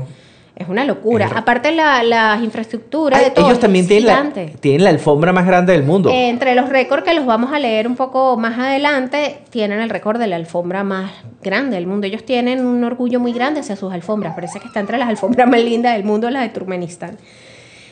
[0.56, 1.26] Es una locura.
[1.26, 3.46] Es Aparte la- las infraestructuras Ay, de todo.
[3.46, 6.08] ellos también tienen la, tienen la alfombra más grande del mundo.
[6.08, 9.90] Eh, entre los récords que los vamos a leer un poco más adelante, tienen el
[9.90, 12.06] récord de la alfombra más grande del mundo.
[12.06, 14.34] Ellos tienen un orgullo muy grande hacia sus alfombras.
[14.34, 17.18] Parece que está entre las alfombras más lindas del mundo, la de Turkmenistán.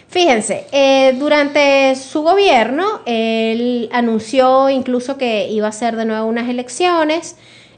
[0.09, 6.49] Fíjense, eh, durante su gobierno, él anunció incluso que iba a hacer de nuevo unas
[6.49, 7.37] elecciones,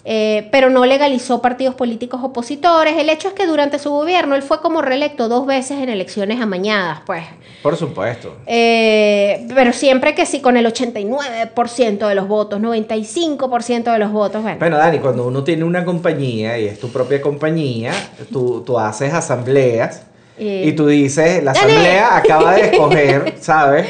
[0.09, 2.97] eh, pero no legalizó partidos políticos opositores.
[2.97, 6.41] El hecho es que durante su gobierno él fue como reelecto dos veces en elecciones
[6.41, 7.25] amañadas, pues.
[7.61, 8.37] Por supuesto.
[8.47, 14.43] Eh, pero siempre que sí, con el 89% de los votos, 95% de los votos,
[14.43, 14.59] bueno.
[14.61, 17.91] Bueno, Dani, cuando uno tiene una compañía y es tu propia compañía,
[18.33, 20.03] tú, tú haces asambleas
[20.39, 23.89] Eh, y tú dices, la asamblea acaba de escoger, ¿sabes?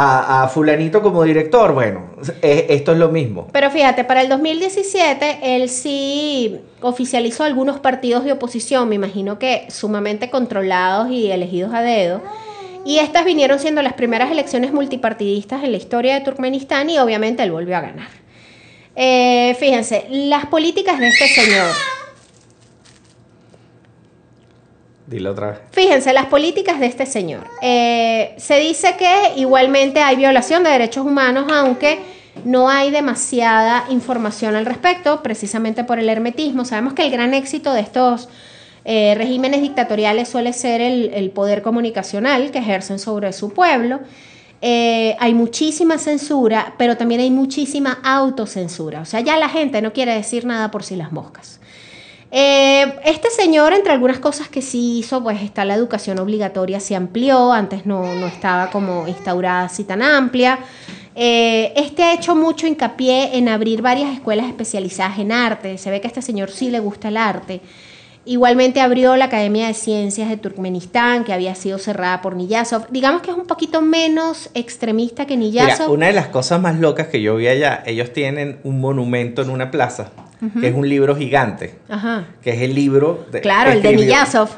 [0.00, 1.72] A, a fulanito como director.
[1.72, 3.48] Bueno, es- esto es lo mismo.
[3.52, 9.66] Pero fíjate, para el 2017 él sí oficializó algunos partidos de oposición, me imagino que
[9.70, 12.22] sumamente controlados y elegidos a dedo.
[12.84, 17.42] Y estas vinieron siendo las primeras elecciones multipartidistas en la historia de Turkmenistán y obviamente
[17.42, 18.08] él volvió a ganar.
[18.94, 21.66] Eh, fíjense, las políticas de este señor.
[25.08, 25.58] Dilo otra vez.
[25.70, 27.46] Fíjense, las políticas de este señor.
[27.62, 31.98] Eh, se dice que igualmente hay violación de derechos humanos, aunque
[32.44, 36.66] no hay demasiada información al respecto, precisamente por el hermetismo.
[36.66, 38.28] Sabemos que el gran éxito de estos
[38.84, 44.00] eh, regímenes dictatoriales suele ser el, poder comunicacional que ejercen sobre su pueblo.
[44.60, 49.00] eh, hay muchísima censura, pero también hay muchísima autocensura.
[49.00, 51.60] O sea, ya la gente no quiere decir nada por si las moscas.
[52.30, 56.94] Eh, este señor, entre algunas cosas que sí hizo, pues está la educación obligatoria, se
[56.94, 60.58] amplió, antes no, no estaba como instaurada así tan amplia.
[61.14, 65.78] Eh, este ha hecho mucho hincapié en abrir varias escuelas especializadas en arte.
[65.78, 67.60] Se ve que a este señor sí le gusta el arte.
[68.28, 72.86] Igualmente abrió la Academia de Ciencias de Turkmenistán, que había sido cerrada por Niyazov.
[72.90, 75.86] Digamos que es un poquito menos extremista que Niyazov.
[75.86, 79.40] Mira, una de las cosas más locas que yo vi allá, ellos tienen un monumento
[79.40, 80.10] en una plaza,
[80.60, 82.26] que es un libro gigante, Ajá.
[82.42, 83.26] que es el libro...
[83.32, 84.50] De, Claro, el de Niyazov.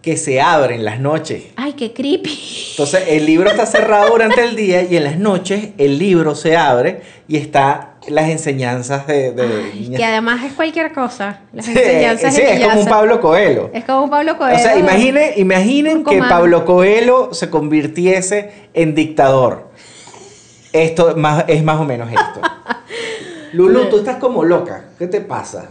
[0.00, 1.44] Que se abre en las noches.
[1.56, 2.40] Ay, qué creepy.
[2.70, 6.56] Entonces el libro está cerrado durante el día y en las noches el libro se
[6.56, 9.32] abre y está las enseñanzas de...
[9.32, 11.40] de Que además es cualquier cosa.
[11.52, 12.86] Las Sí, enseñanzas sí, es como un.
[12.86, 13.70] Pablo Coelho.
[13.72, 14.56] Es como un Pablo Coelho.
[14.56, 16.18] O sea, imagine, imaginen que.
[16.18, 19.70] Pablo Coelho se convirtiese en dictador.
[20.72, 22.40] Esto más, es más o menos esto.
[23.52, 24.84] Lulu, tú estás como loca.
[24.98, 25.70] ¿Qué te pasa?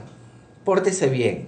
[0.63, 1.47] Pórtese bien.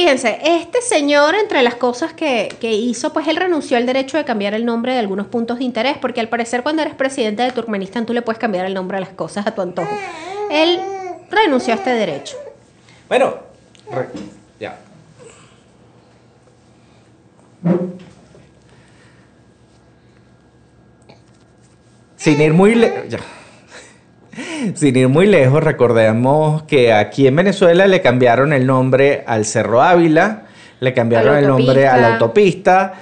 [0.00, 4.24] Fíjense, este señor, entre las cosas que, que hizo, pues él renunció al derecho de
[4.24, 7.52] cambiar el nombre de algunos puntos de interés, porque al parecer cuando eres presidente de
[7.52, 9.94] Turkmenistán tú le puedes cambiar el nombre a las cosas a tu antojo.
[10.50, 10.80] Él
[11.30, 12.38] renunció a este derecho.
[13.08, 13.34] Bueno,
[14.58, 14.78] ya.
[22.16, 23.04] Sin ir muy lejos,
[24.74, 29.82] Sin ir muy lejos, recordemos que aquí en Venezuela le cambiaron el nombre al Cerro
[29.82, 30.44] Ávila,
[30.80, 32.94] le cambiaron el nombre a la autopista.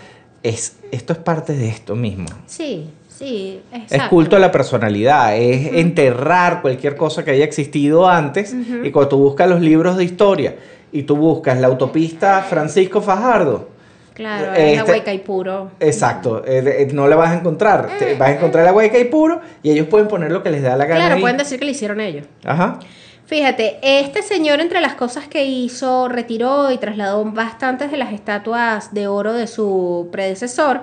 [0.43, 2.27] Es, esto es parte de esto mismo.
[2.47, 3.61] Sí, sí,
[3.91, 8.55] Es culto a la personalidad, es enterrar cualquier cosa que haya existido antes.
[8.83, 10.57] Y cuando tú buscas los libros de historia
[10.93, 13.69] y tú buscas la autopista Francisco Fajardo,
[14.18, 15.70] Claro, es la Este- hueca y puro.
[15.81, 17.88] exacto, eh, eh, no la vas a encontrar.
[17.98, 20.61] Te- vas a encontrar la hueca y puro y ellos pueden poner lo que les
[20.62, 21.00] da la gana.
[21.00, 21.20] Claro, ahí.
[21.20, 22.26] pueden decir que lo hicieron ellos.
[22.44, 22.81] Ajá.
[23.26, 28.92] Fíjate, este señor entre las cosas que hizo, retiró y trasladó bastantes de las estatuas
[28.92, 30.81] de oro de su predecesor.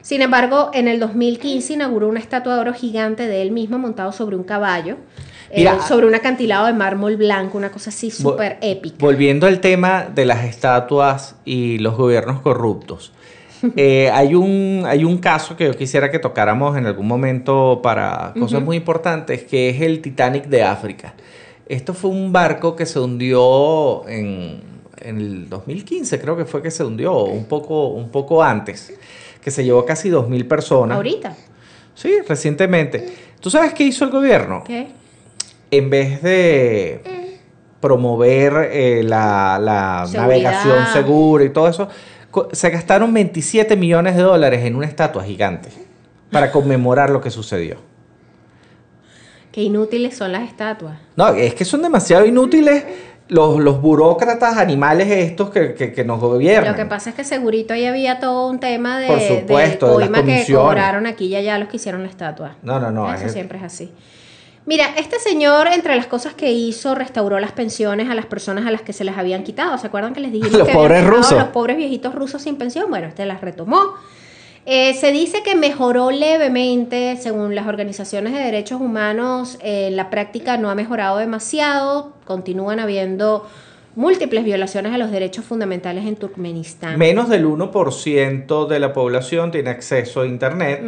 [0.00, 4.10] Sin embargo, en el 2015 inauguró una estatua de oro gigante de él mismo montado
[4.10, 4.96] sobre un caballo,
[5.52, 8.96] eh, Mira, sobre un acantilado de mármol blanco, una cosa así súper épica.
[8.98, 13.12] Volviendo al tema de las estatuas y los gobiernos corruptos.
[13.76, 18.32] eh, hay, un, hay un caso que yo quisiera que tocáramos en algún momento para
[18.40, 21.12] cosas muy importantes, que es el Titanic de África.
[21.66, 24.62] Esto fue un barco que se hundió en,
[25.02, 28.94] en el 2015, creo que fue que se hundió, un poco, un poco antes,
[29.42, 30.96] que se llevó casi 2.000 personas.
[30.96, 31.36] Ahorita.
[31.94, 33.12] Sí, recientemente.
[33.38, 34.64] ¿Tú sabes qué hizo el gobierno?
[34.66, 35.01] ¿Qué?
[35.72, 37.02] En vez de
[37.80, 41.88] promover eh, la, la navegación segura y todo eso,
[42.52, 45.70] se gastaron 27 millones de dólares en una estatua gigante
[46.30, 47.76] para conmemorar lo que sucedió.
[49.50, 50.98] Qué inútiles son las estatuas.
[51.16, 52.84] No, es que son demasiado inútiles
[53.28, 56.72] los, los burócratas animales estos que, que- que nos gobiernan.
[56.72, 60.06] Lo que pasa es que segurito ahí había todo un tema de, Por supuesto, de
[60.06, 62.56] las coima que cobraron aquí y allá los que hicieron la estatua.
[62.62, 63.12] No, no, no.
[63.12, 63.90] Eso es- siempre es así.
[64.64, 68.70] Mira, este señor, entre las cosas que hizo, restauró las pensiones a las personas a
[68.70, 69.76] las que se les habían quitado.
[69.76, 71.32] ¿Se acuerdan que les dijimos Los que pobres rusos.
[71.32, 72.88] Los pobres viejitos rusos sin pensión.
[72.88, 73.94] Bueno, este las retomó.
[74.64, 80.56] Eh, se dice que mejoró levemente, según las organizaciones de derechos humanos, eh, la práctica
[80.56, 82.12] no ha mejorado demasiado.
[82.24, 83.48] Continúan habiendo
[83.94, 86.98] múltiples violaciones a los derechos fundamentales en Turkmenistán.
[86.98, 90.82] Menos del 1% de la población tiene acceso a Internet.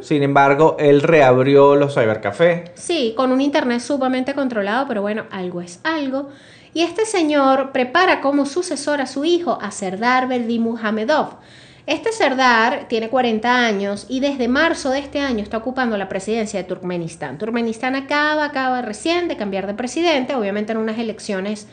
[0.00, 2.70] Sin embargo, él reabrió los cybercafés.
[2.74, 6.30] Sí, con un internet sumamente controlado, pero bueno, algo es algo.
[6.74, 11.38] Y este señor prepara como sucesor a su hijo, a Serdar Berdimuhamedov.
[11.86, 16.60] Este Serdar tiene 40 años y desde marzo de este año está ocupando la presidencia
[16.60, 17.38] de Turkmenistán.
[17.38, 21.66] Turkmenistán acaba, acaba recién de cambiar de presidente, obviamente en unas elecciones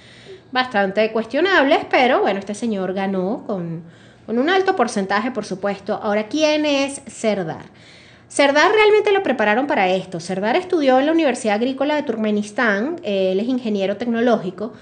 [0.52, 3.84] bastante cuestionables, pero bueno, este señor ganó con,
[4.26, 6.00] con un alto porcentaje, por supuesto.
[6.02, 7.66] Ahora, ¿quién es Serdar?
[8.28, 10.20] Serdar realmente lo prepararon para esto.
[10.20, 14.74] Serdar estudió en la Universidad Agrícola de Turkmenistán, él es ingeniero tecnológico.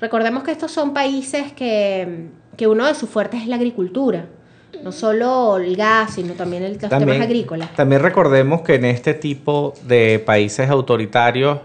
[0.00, 4.26] Recordemos que estos son países que, que uno de sus fuertes es la agricultura.
[4.82, 7.74] No solo el gas, sino también el, los temas agrícolas.
[7.74, 11.60] también recordemos que en este tipo de países autoritarios,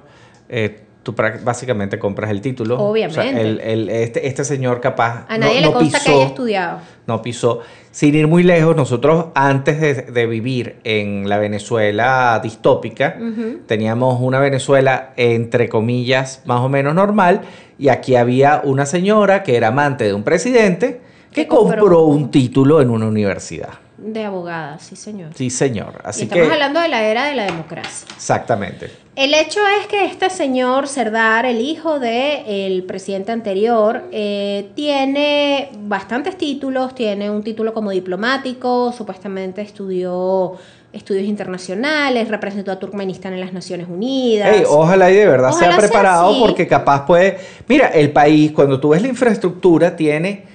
[0.47, 2.75] eh, tú básicamente compras el título.
[2.75, 3.41] O sea, Obviamente.
[3.41, 6.79] el- el- este, este señor capaz A no- nadie no, le consta que haya estudiado.
[7.07, 7.59] no pisó.
[7.91, 13.17] Sin ir muy lejos, nosotros antes de, de vivir en la Venezuela distópica,
[13.65, 17.41] teníamos una Venezuela entre comillas más o menos normal
[17.77, 21.79] y aquí había una señora que era amante de un presidente que Que compró.
[21.79, 23.69] compró un título en una universidad.
[24.01, 25.31] De abogada, sí señor.
[25.35, 25.95] Sí, señor.
[26.03, 28.07] Y Así estamos que, hablando de la era de la democracia.
[28.15, 28.89] exactamente.
[29.15, 36.37] El hecho es que este señor Serdar, el hijo del presidente anterior, eh, tiene bastantes
[36.37, 40.53] títulos, tiene un título como diplomático, supuestamente estudió
[40.93, 44.63] estudios internacionales, representó a Turkmenistán en las Naciones Unidas.
[44.69, 47.37] Ojalá y de verdad Ojalá sea preparado porque capaz puede...
[47.67, 50.45] Mira, el país, cuando tú ves la infraestructura, tiene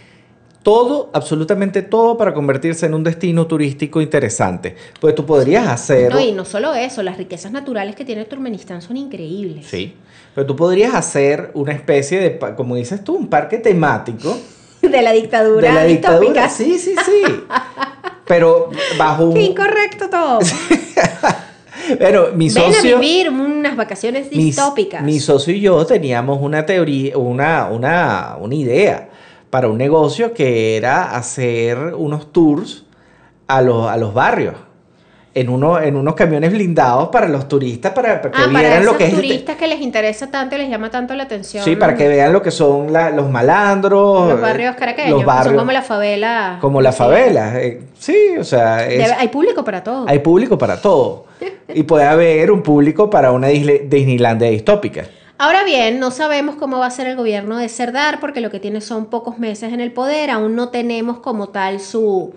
[0.65, 4.75] todo, absolutamente todo para convertirse en un destino turístico interesante.
[4.99, 6.11] Pues tú podrías hacer...
[6.13, 9.67] No, y no solo eso, las riquezas naturales que tiene Turkmenistán son increíbles.
[9.67, 9.95] Sí.
[10.35, 14.37] Pero tú podrías hacer una especie de, como dices tú, un parque temático
[14.83, 15.69] De la dictadura.
[15.69, 16.21] de la dictadura.
[16.21, 16.49] distópica.
[16.49, 17.23] Sí, sí, sí.
[18.27, 19.35] Pero bajo un...
[19.35, 20.41] Qué incorrecto todo.
[22.01, 22.99] Bueno, mi Ven a socio...
[22.99, 25.03] vivir unas vacaciones mi, distópicas.
[25.03, 29.11] mi socio y yo teníamos una teoría, una, una, una idea
[29.55, 32.83] para un negocio que era hacer unos tours
[33.47, 34.57] a los, a los barrios.
[35.33, 38.83] En, uno, en unos camiones blindados para los turistas, para, para que Ah, para vieran
[38.83, 41.63] esos lo que es turistas que les interesa tanto les llama tanto la atención.
[41.65, 44.29] Sí, para que vean lo que son la- los malandros.
[44.31, 46.59] Los eh, barrios caraqueños, Los que barrios, son como la favela.
[46.61, 46.99] como la Sí.
[46.99, 47.61] favela.
[47.61, 50.05] eh, sí, o sea, es- hay público para todo.
[50.09, 51.27] hay público para todo.
[51.73, 55.05] y puede haber un público para una Disney- Disneylandia distópica.
[55.45, 58.61] Ahora bien, no sabemos cómo va a ser el gobierno de Serdar porque lo que
[58.61, 60.31] tiene son pocos meses en el poder.
[60.31, 62.33] Aún no tenemos como tal su,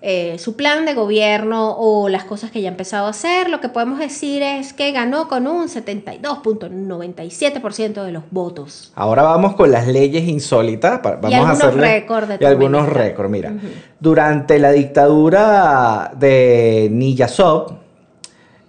[0.00, 3.50] eh, su plan de gobierno o las cosas que ya ha empezado a hacer.
[3.50, 8.90] Lo que podemos decir es que ganó con un 72.97% de los votos.
[8.94, 11.02] Ahora vamos con las leyes insólitas.
[11.02, 13.28] Vamos algunos a hacerle- récords Y algunos récords.
[13.30, 13.52] Mira,
[14.00, 17.74] durante la dictadura de Niyazov,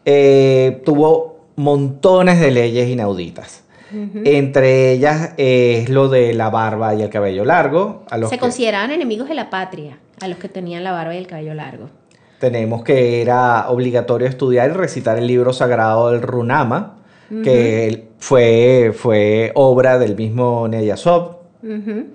[0.03, 3.63] eh, tuvo montones de leyes inauditas.
[3.91, 8.03] Entre ellas es lo de la barba y el cabello largo.
[8.09, 11.13] A los Se que consideraban enemigos de la patria a los que tenían la barba
[11.13, 11.89] y el cabello largo.
[12.39, 16.97] tenemos que era obligatorio estudiar y recitar el libro sagrado del Runama,
[17.43, 21.37] que fue, fue obra del mismo Niyazov.
[21.63, 22.05] Ujú.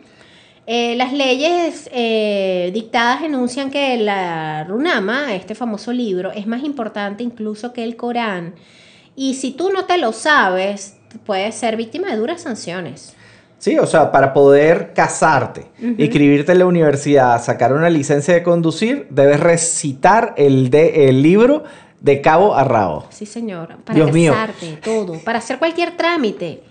[0.67, 7.25] Eh, las leyes eh, dictadas enuncian que la Runama, este famoso libro, es más importante
[7.25, 8.55] incluso que el Corán.
[9.17, 13.15] Y si tú no te lo sabes, puedes ser víctima de duras sanciones.
[13.59, 19.07] Sí, o sea, para poder casarte, inscribirte en la universidad, sacar una licencia de conducir,
[19.11, 21.63] debes recitar el, de, el libro
[22.01, 23.07] de cabo a rabo.
[23.11, 23.77] Sí, señor.
[23.85, 24.33] Para Dios mío.
[24.33, 25.21] casarte, todo.
[25.21, 26.65] Para hacer cualquier trámite.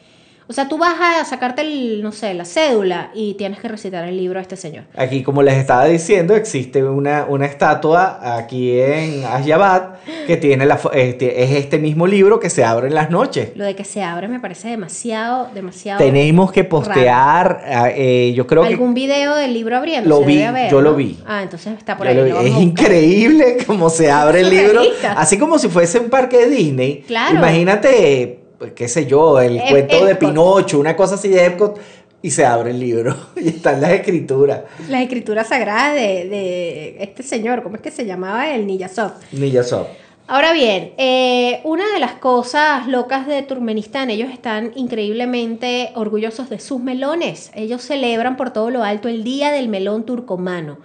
[0.52, 4.06] O sea, tú vas a sacarte, el, no sé, la cédula y tienes que recitar
[4.06, 4.84] el libro a este señor.
[4.98, 10.78] Aquí, como les estaba diciendo, existe una, una estatua aquí en Ashgabat que tiene la,
[10.92, 13.52] este, es este mismo libro que se abre en las noches.
[13.56, 16.00] Lo de que se abre me parece demasiado, demasiado.
[16.00, 20.10] Tenemos que postear, ah, eh, yo creo que ¿Algún video del libro abriendo?
[20.10, 21.18] Lo vi, yo lo vi.
[21.26, 22.18] Ah, entonces está por Yo ahí.
[22.18, 22.32] lo vi.
[22.32, 24.82] lo es increíble cómo se abre el libro.
[25.16, 27.06] Así como si fuese un parque de Disney.
[27.08, 27.38] Claro.
[27.38, 30.16] Imagínate, pues, qué sé yo, el Ep- cuento de.
[30.16, 31.80] Pinocho, una cosa así de Epcot,
[32.22, 33.16] y se abre el libro.
[33.36, 34.62] Y están las escrituras.
[34.88, 38.54] Las escrituras sagradas de, de este señor, ¿cómo es que se llamaba?
[38.54, 39.14] El Niyazov.
[39.32, 39.88] Niyazov.
[40.28, 46.60] Ahora bien, eh, una de las cosas locas de Turkmenistán, ellos están increíblemente orgullosos de
[46.60, 47.50] sus melones.
[47.56, 50.78] Ellos celebran por todo lo alto el Día del Melón Turcomano.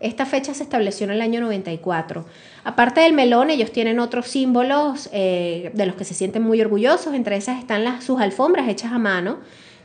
[0.00, 2.24] Esta fecha se estableció en el año 94.
[2.64, 7.12] Aparte del melón, ellos tienen otros símbolos eh, de los que se sienten muy orgullosos.
[7.14, 9.38] Entre esas están las, sus alfombras hechas a mano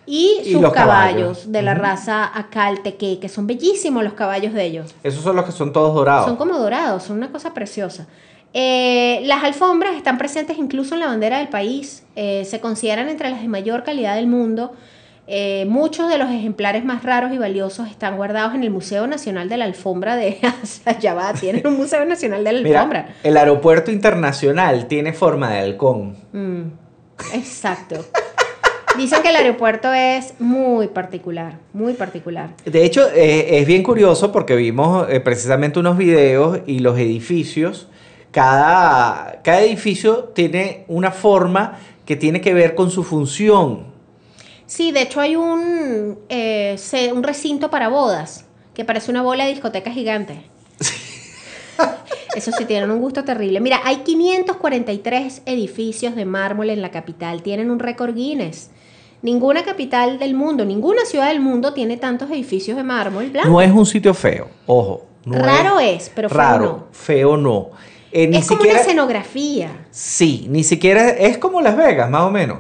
[0.06, 1.52] y, Y sus los caballos, caballos.
[1.52, 4.96] de la raza Acalteque, que son bellísimos los caballos de ellos.
[5.04, 6.26] Esos son los que son todos dorados.
[6.26, 8.08] Son como dorados, son una cosa preciosa.
[8.54, 12.04] Eh, las alfombras están presentes incluso en la bandera del país.
[12.16, 14.72] Eh, se consideran entre las de mayor calidad del mundo.
[15.28, 19.50] Eh, muchos de los ejemplares más raros y valiosos están guardados en el Museo Nacional
[19.50, 20.38] de la Alfombra de
[20.86, 21.40] Ashgabat.
[21.40, 23.02] Tienen un Museo Nacional de la Alfombra.
[23.08, 26.16] Mira, el aeropuerto internacional tiene forma de halcón.
[26.32, 26.62] Mm,
[27.34, 28.06] exacto.
[28.98, 32.52] Dicen que el aeropuerto es muy particular, muy particular.
[32.64, 37.90] De hecho, eh, es bien curioso porque vimos eh, precisamente unos videos y los edificios.
[38.32, 43.95] Cada, cada edificio tiene una forma que tiene que ver con su función.
[44.68, 49.46] Sí, de hecho hay un, eh, se- un recinto para bodas que parece una bola
[49.46, 50.50] de discoteca gigante.
[52.36, 53.60] Eso sí, tienen un gusto terrible.
[53.62, 57.42] Mira, hay 543 edificios de mármol en la capital.
[57.44, 58.72] Tienen un récord Guinness.
[59.22, 63.50] Ninguna capital del mundo, ninguna ciudad del mundo tiene tantos edificios de mármol blanco.
[63.50, 65.06] No es un sitio feo, ojo.
[65.26, 66.88] no Raro es, pero feo raro, no.
[66.92, 67.70] feo no.
[68.18, 69.70] Eh, ni es como siquiera, una escenografía.
[69.92, 72.60] Sí, ni siquiera es como Las Vegas, más o menos.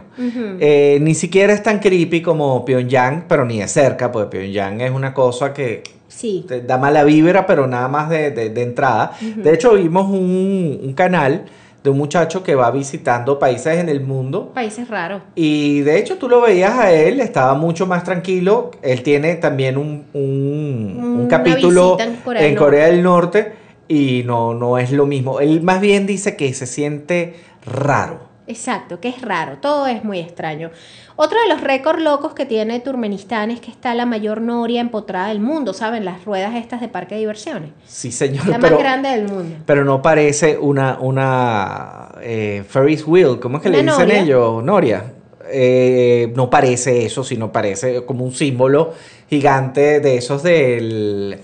[0.60, 4.92] Eh, ni siquiera es tan creepy como Pyongyang, pero ni de cerca, porque Pyongyang es
[4.92, 6.44] una cosa que Sí.
[6.46, 9.14] te da mala vibra, pero nada más de, de- de entrada.
[9.22, 11.46] De hecho, vimos un, un canal
[11.84, 14.52] de un muchacho que va visitando países en el mundo.
[14.54, 15.22] Países raros.
[15.36, 18.72] Y de hecho tú lo veías a él, estaba mucho más tranquilo.
[18.82, 24.92] Él tiene también un, un- capítulo Corea en Corea del Norte y no, no es
[24.92, 25.40] lo mismo.
[25.40, 28.36] Él más bien dice que se siente raro.
[28.48, 30.70] Exacto, que es raro, todo es muy extraño.
[31.16, 35.30] Otro de los récords locos que tiene Turkmenistán es que está la mayor noria empotrada
[35.30, 36.06] del mundo, ¿saben?
[36.06, 37.72] Las ruedas estas de parque de diversiones.
[37.88, 38.48] Sí, señor.
[38.48, 39.56] La pero, más grande del mundo.
[39.66, 43.40] pero no parece una, una eh, Ferris wheel.
[43.40, 44.22] ¿Cómo es que le dicen noria.
[44.22, 44.64] ellos?
[44.64, 45.04] Noria.
[45.48, 48.94] Eh, no parece eso, sino parece como un símbolo
[49.30, 51.40] gigante de esos del,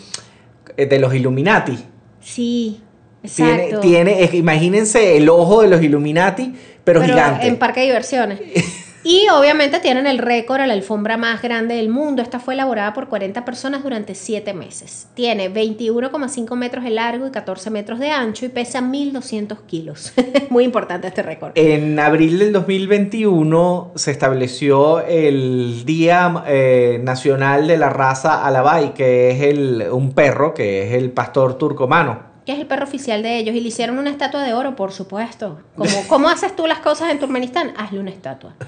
[0.78, 1.78] eh, de los Illuminati.
[2.22, 2.82] Sí,
[3.24, 3.80] exacto.
[3.80, 6.54] tiene, imagínense el ojo de los Illuminati,
[6.84, 7.48] pero, gigante.
[7.48, 8.40] en parque de diversiones.
[9.04, 12.22] Y obviamente tienen el récord a la alfombra más grande del mundo.
[12.22, 15.08] Esta fue elaborada por 40 personas durante 7 meses.
[15.16, 20.14] Tiene 21,5 metros de largo y 14 metros de ancho y pesa 1.200 kilos.
[20.50, 21.54] Muy importante este récord.
[21.56, 29.32] En abril del 2021 se estableció el Día eh, Nacional de la Raza Alabay, que
[29.32, 32.31] es el, un perro, que es el pastor turcomano.
[32.46, 34.92] Que es el perro oficial de ellos, y le hicieron una estatua de oro, por
[34.92, 35.60] supuesto.
[35.76, 37.74] Como, ¿Cómo haces tú las cosas en Turkmenistán?
[37.78, 38.56] Hazle una estatua.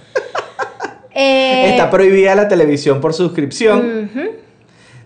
[1.16, 4.10] Eh, Está prohibida la televisión por suscripción.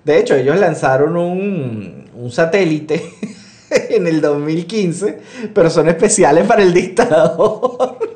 [0.06, 3.14] De hecho, ellos lanzaron un, un satélite
[3.90, 5.20] en el 2015,
[5.54, 8.07] pero son especiales para el dictador.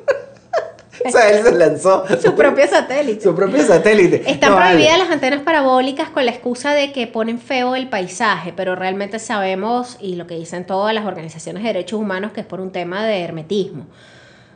[1.08, 3.20] o sea, él se lanzó Su propio satélite.
[3.22, 4.22] su propio satélite.
[4.30, 4.74] Están No, vale.
[4.74, 9.18] prohibidas las antenas parabólicas con la excusa de que ponen feo el paisaje, pero realmente
[9.18, 12.72] sabemos, y lo que dicen todas las organizaciones de derechos humanos, que es por un
[12.72, 13.86] tema de hermetismo,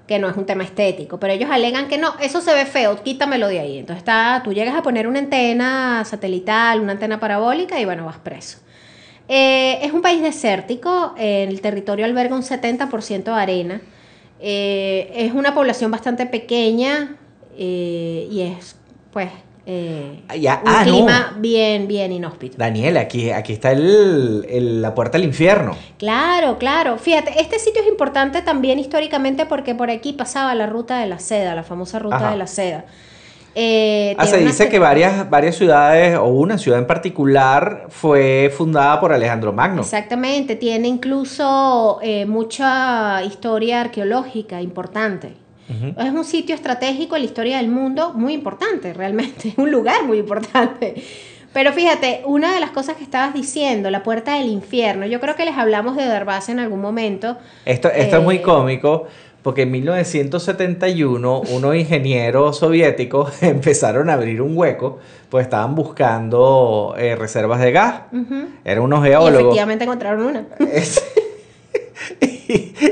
[0.06, 3.02] que no es un tema estético, pero ellos alegan que no, eso se ve feo,
[3.02, 3.78] quítamelo de ahí.
[3.78, 8.18] Entonces está, tú llegas a poner una antena satelital, una antena parabólica y bueno, vas
[8.18, 8.58] preso.
[9.28, 13.80] Eh, es un país desértico, el territorio alberga un 70% de arena,
[14.40, 17.16] eh, es una población bastante pequeña
[17.58, 18.76] eh, y es
[19.12, 19.30] pues
[19.68, 20.92] eh, Ya, un ah, no.
[20.92, 22.56] clima bien, bien inhóspito.
[22.56, 25.74] Daniel, aquí, aquí está el, el- la puerta al infierno.
[25.98, 26.98] Claro, claro.
[26.98, 31.18] Fíjate, este sitio es importante también históricamente porque por aquí pasaba la ruta de la
[31.18, 32.30] seda, la famosa ruta Ajá.
[32.30, 32.84] de la seda.
[33.58, 39.00] Eh, Ah, se dice que varias, varias ciudades, o una ciudad en particular, fue fundada
[39.00, 39.80] por Alejandro Magno.
[39.80, 45.32] Exactamente, tiene incluso eh, mucha historia arqueológica importante.
[45.98, 50.18] Es un sitio estratégico en la historia del mundo muy importante, realmente, un lugar muy
[50.18, 51.02] importante.
[51.52, 55.34] Pero fíjate, una de las cosas que estabas diciendo, la puerta del infierno, yo creo
[55.34, 57.38] que les hablamos de Darvaz en algún momento.
[57.64, 59.06] Esto, esto es muy Eh, cómico
[59.46, 64.98] porque en 1971 unos ingenieros soviéticos empezaron a abrir un hueco,
[65.30, 68.00] pues estaban buscando eh, reservas de gas.
[68.10, 68.48] Ujú.
[68.64, 69.42] Eran unos Y geólogos.
[69.42, 70.46] efectivamente encontraron una.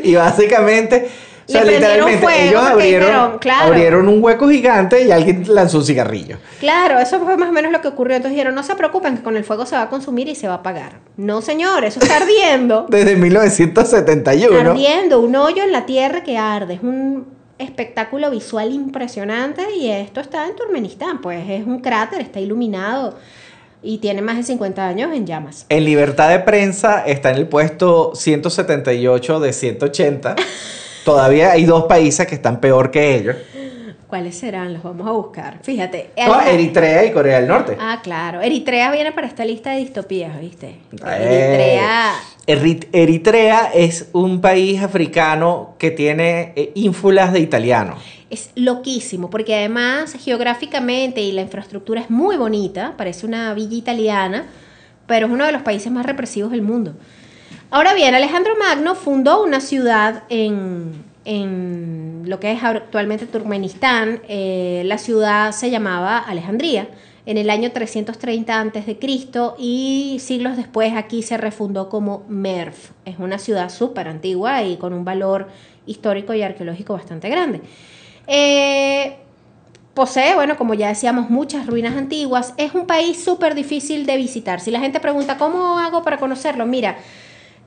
[0.04, 1.08] Y básicamente,
[1.46, 3.66] o sea, Le literalmente, fuego ellos abrieron, dijeron, claro.
[3.66, 6.38] abrieron un hueco gigante y alguien lanzó un cigarrillo.
[6.60, 8.16] Claro, eso fue más o menos lo que ocurrió.
[8.16, 10.48] Entonces dijeron, no se preocupen que con el fuego se va a consumir y se
[10.48, 11.00] va a apagar.
[11.16, 12.86] No, señor, eso está ardiendo.
[12.90, 14.70] Desde 1971.
[14.70, 16.74] ardiendo, un hoyo en la tierra que arde.
[16.74, 17.26] Es un
[17.58, 23.16] espectáculo visual impresionante y esto está en Turkmenistán, pues es un cráter, está iluminado
[23.84, 25.66] y tiene más de 50 años en llamas.
[25.68, 30.36] En libertad de prensa está en el puesto 178 de 180.
[31.04, 33.36] Todavía hay dos países que están peor que ellos.
[34.06, 34.72] ¿Cuáles serán?
[34.72, 35.58] Los vamos a buscar.
[35.62, 36.10] Fíjate.
[36.26, 37.76] No, Eritrea y Corea del Norte.
[37.80, 38.40] Ah, claro.
[38.42, 40.76] Eritrea viene para esta lista de distopías, ¿viste?
[40.92, 42.12] Eh, Eritrea.
[42.46, 47.96] Erit- Eritrea es un país africano que tiene eh, ínfulas de italiano.
[48.30, 54.46] Es loquísimo, porque además geográficamente y la infraestructura es muy bonita, parece una villa italiana,
[55.06, 56.94] pero es uno de los países más represivos del mundo.
[57.74, 60.92] Ahora bien, Alejandro Magno fundó una ciudad en,
[61.24, 64.22] en lo que es actualmente Turkmenistán.
[64.28, 66.86] Eh, la ciudad se llamaba Alejandría
[67.26, 68.98] en el año 330 a.C.
[69.58, 72.76] y siglos después aquí se refundó como Merv.
[73.06, 75.48] Es una ciudad súper antigua y con un valor
[75.84, 77.60] histórico y arqueológico bastante grande.
[78.28, 79.16] Eh,
[79.94, 82.54] posee, bueno, como ya decíamos, muchas ruinas antiguas.
[82.56, 84.60] Es un país súper difícil de visitar.
[84.60, 86.66] Si la gente pregunta, ¿cómo hago para conocerlo?
[86.66, 86.98] Mira,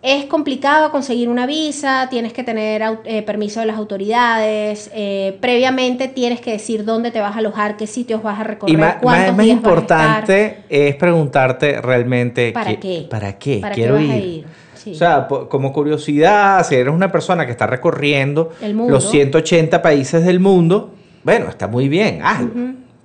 [0.01, 6.07] es complicado conseguir una visa, tienes que tener eh, permiso de las autoridades, eh, previamente
[6.07, 9.03] tienes que decir dónde te vas a alojar, qué sitios vas a recorrer, Y cuántos
[9.03, 10.01] más, más días vas a estar.
[10.01, 13.07] importante es preguntarte realmente ¿Para qué?
[13.09, 13.59] ¿Para qué?
[13.59, 14.11] ¿Para qué Quiero vas ir.
[14.11, 14.45] a ir?
[14.75, 14.91] Sí.
[14.91, 20.39] O sea, como curiosidad, si eres una persona que está recorriendo los 180 países del
[20.39, 20.93] mundo,
[21.23, 22.51] bueno, está muy bien, hazlo.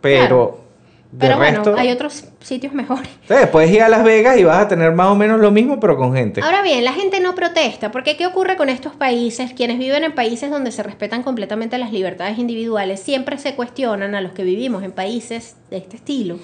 [0.01, 0.62] Pero, Claro.
[1.13, 3.09] De Pero bueno, resto, hay otros sitios mejores.
[3.29, 3.47] ¿sabes?
[3.49, 5.97] puedes ir a Las Vegas y vas a tener más o menos lo mismo, pero
[5.99, 6.41] con gente.
[6.41, 9.53] Ahora bien, la gente no protesta, porque ¿qué ocurre con estos países?
[9.53, 14.23] Quienes viven en países donde se respetan completamente las libertades individuales siempre se cuestionan a
[14.23, 16.39] los que vivimos en países de este estilo.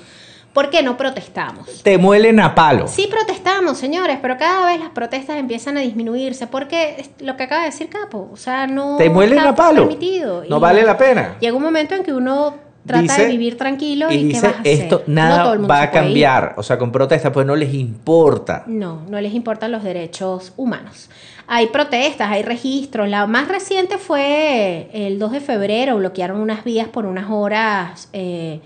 [0.52, 1.82] ¿Por qué no protestamos?
[1.82, 2.88] Te muelen a palo.
[2.88, 7.62] Sí protestamos, señores, pero cada vez las protestas empiezan a disminuirse porque lo que acaba
[7.62, 9.82] de decir Capo, o sea, no Te muelen está a palo.
[9.88, 10.44] permitido.
[10.48, 11.36] No Y vale la pena.
[11.40, 12.54] Llega un momento en que uno
[12.88, 14.72] trata Dice- de vivir tranquilo y, Y ¿qué dice, vas a hacer?
[14.82, 16.54] esto nada va a cambiar.
[16.56, 18.64] O sea, con protesta, pues no les importa.
[18.66, 21.08] No, no les importan los derechos humanos.
[21.46, 23.08] Hay protestas, hay registros.
[23.08, 28.60] La más reciente fue el 2 de febrero, bloquearon unas vías por unas horas eh,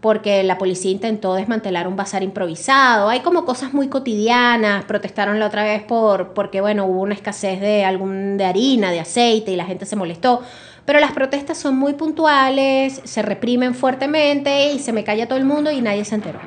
[0.00, 3.08] porque la policía intentó desmantelar un bazar improvisado.
[3.08, 4.84] Hay como cosas muy cotidianas.
[4.84, 8.98] Protestaron la otra vez por porque bueno, hubo una escasez de algún de harina, de
[8.98, 10.42] aceite y la gente se molestó.
[10.84, 15.44] Pero las protestas son muy puntuales, se reprimen fuertemente y se me calla todo el
[15.44, 16.40] mundo y nadie se enteró.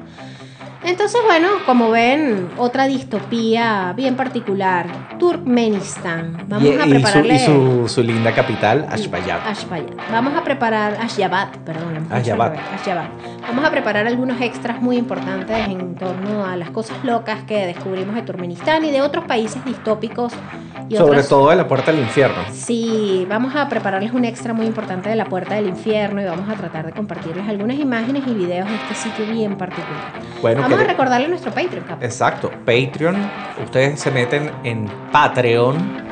[0.85, 6.45] Entonces, bueno, como ven, otra distopía bien particular, Turkmenistán.
[6.47, 9.47] Vamos y, a y su, prepararle y su, su linda capital, Ashbayat.
[9.47, 10.11] Ashgabat.
[10.11, 12.05] Vamos a preparar Ashgabat, perdón.
[12.11, 12.55] Ashgabat.
[12.75, 13.09] Ashgabat.
[13.47, 18.13] Vamos a preparar algunos extras muy importantes en torno a las cosas locas que descubrimos
[18.13, 20.33] de Turkmenistán y de otros países distópicos
[20.89, 22.37] y Sobre otras todo de la puerta del infierno.
[22.53, 26.47] Sí, vamos a prepararles un extra muy importante de la Puerta del Infierno y vamos
[26.47, 30.11] a tratar de compartirles algunas imágenes y videos de este sitio bien particular.
[30.41, 32.03] Bueno, vamos a que- recordarle nuestro Patreon, Capo.
[32.05, 33.15] Exacto, Patreon.
[33.63, 36.03] Ustedes se meten en Patreon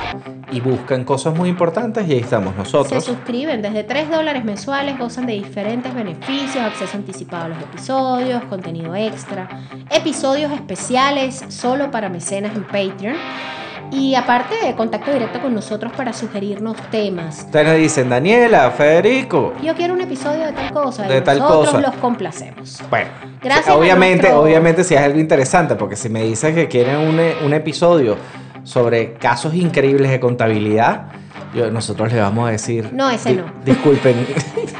[0.50, 3.04] y buscan cosas muy importantes y ahí estamos Se nosotros.
[3.04, 8.94] suscriben desde 3 dólares mensuales, gozan de diferentes beneficios, acceso anticipado a los episodios, contenido
[8.94, 9.48] extra,
[9.90, 13.16] episodios especiales solo para mecenas en Patreon
[13.90, 17.40] y aparte contacto directo con nosotros para sugerirnos temas.
[17.40, 19.52] Ustedes nos dicen, Daniela, Federico.
[19.62, 21.80] Yo quiero un episodio de tal cosa y De tal nosotros cosa.
[21.80, 22.80] los complacemos.
[22.90, 23.10] Bueno,
[23.42, 27.20] Gracias obviamente, nuestro- obviamente si es algo interesante, porque si me dices que quieren un,
[27.20, 28.16] e- un episodio
[28.64, 31.06] sobre casos increíbles de contabilidad,
[31.54, 32.90] yo- nosotros le vamos a decir.
[32.92, 33.44] No, ese "Di- no.
[33.64, 34.26] Disculpen,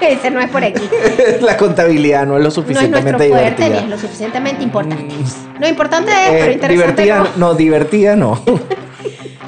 [0.00, 0.82] Ese no es por aquí.
[1.40, 3.78] la contabilidad no es lo No es suficientemente fuerte ni divertida.
[3.84, 5.14] es lo suficientemente importante.
[5.61, 7.48] Lo importante es, pero Eh, interesante divertida, no.
[7.48, 8.40] no, divertida no.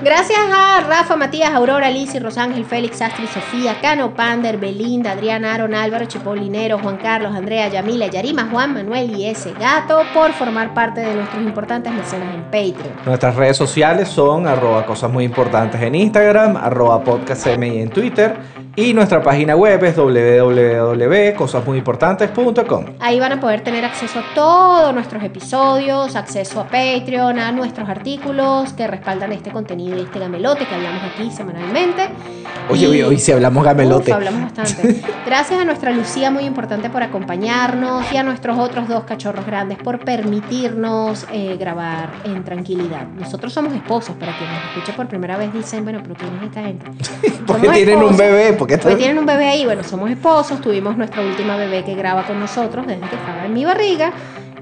[0.02, 5.74] Gracias a Rafa, Matías, Aurora, Lizzy, Rosángel, Félix, Astrid, Sofía, Cano, Pander, Belinda, Adrián, Aaron,
[5.74, 11.00] Álvaro, Chipolinero, Juan Carlos, Andrea, Yamila, Yarima, Juan, Manuel y ese gato por formar parte
[11.00, 12.92] de nuestros importantes mecenas en Patreon.
[13.06, 18.36] Nuestras redes sociales son arroba cosas muy importantes en Instagram, arroba podcastmi en Twitter
[18.76, 22.84] y nuestra página web es www.cosasmuyimportantes.com.
[23.00, 27.88] Ahí van a poder tener acceso a todos nuestros episodios, acceso a Patreon, a nuestros
[27.88, 32.08] artículos que respaldan este contenido y este gamelote que hablamos aquí semanalmente.
[32.68, 34.10] Oye, Y- hoy, hoy sí hablamos gamelote.
[34.10, 35.00] Uf, hablamos bastante.
[35.24, 39.78] Gracias a nuestra Lucía, muy importante por acompañarnos, y a nuestros otros dos cachorros grandes
[39.78, 43.06] por permitirnos eh, grabar en tranquilidad.
[43.18, 46.42] Nosotros somos esposos, para quienes nos escuchen por primera vez dicen, bueno, pero ¿quién es
[46.44, 46.86] esta gente?
[47.46, 48.16] Porque tienen un esposos.
[48.18, 51.94] bebé, porque Porque tienen un bebé ahí, bueno, somos esposos, tuvimos nuestra última bebé que
[51.94, 54.10] graba con nosotros desde que estaba en mi barriga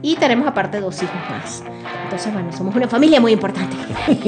[0.04, 1.64] y tenemos aparte dos hijos más.
[2.04, 3.74] Entonces, bueno, somos una familia muy importante.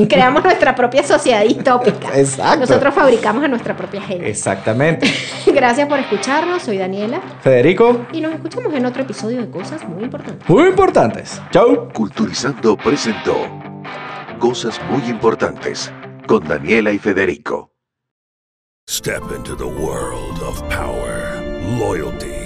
[0.08, 2.18] Creamos nuestra propia sociedad distópica.
[2.18, 2.60] Exacto.
[2.60, 4.26] Nosotros fabricamos a nuestra propia gente.
[4.26, 5.06] Exactamente.
[5.46, 10.04] Gracias por escucharnos, soy Daniela Federico, y nos escuchamos en otro episodio de Cosas Muy
[10.04, 10.48] Importantes.
[10.48, 11.42] muy importantes.
[11.50, 11.92] Chau.
[11.92, 13.36] Culturizando presentó
[14.38, 15.92] Cosas muy importantes
[16.26, 17.70] con Daniela y Federico.
[18.88, 21.42] Step into the world of power,
[21.78, 22.45] loyalty,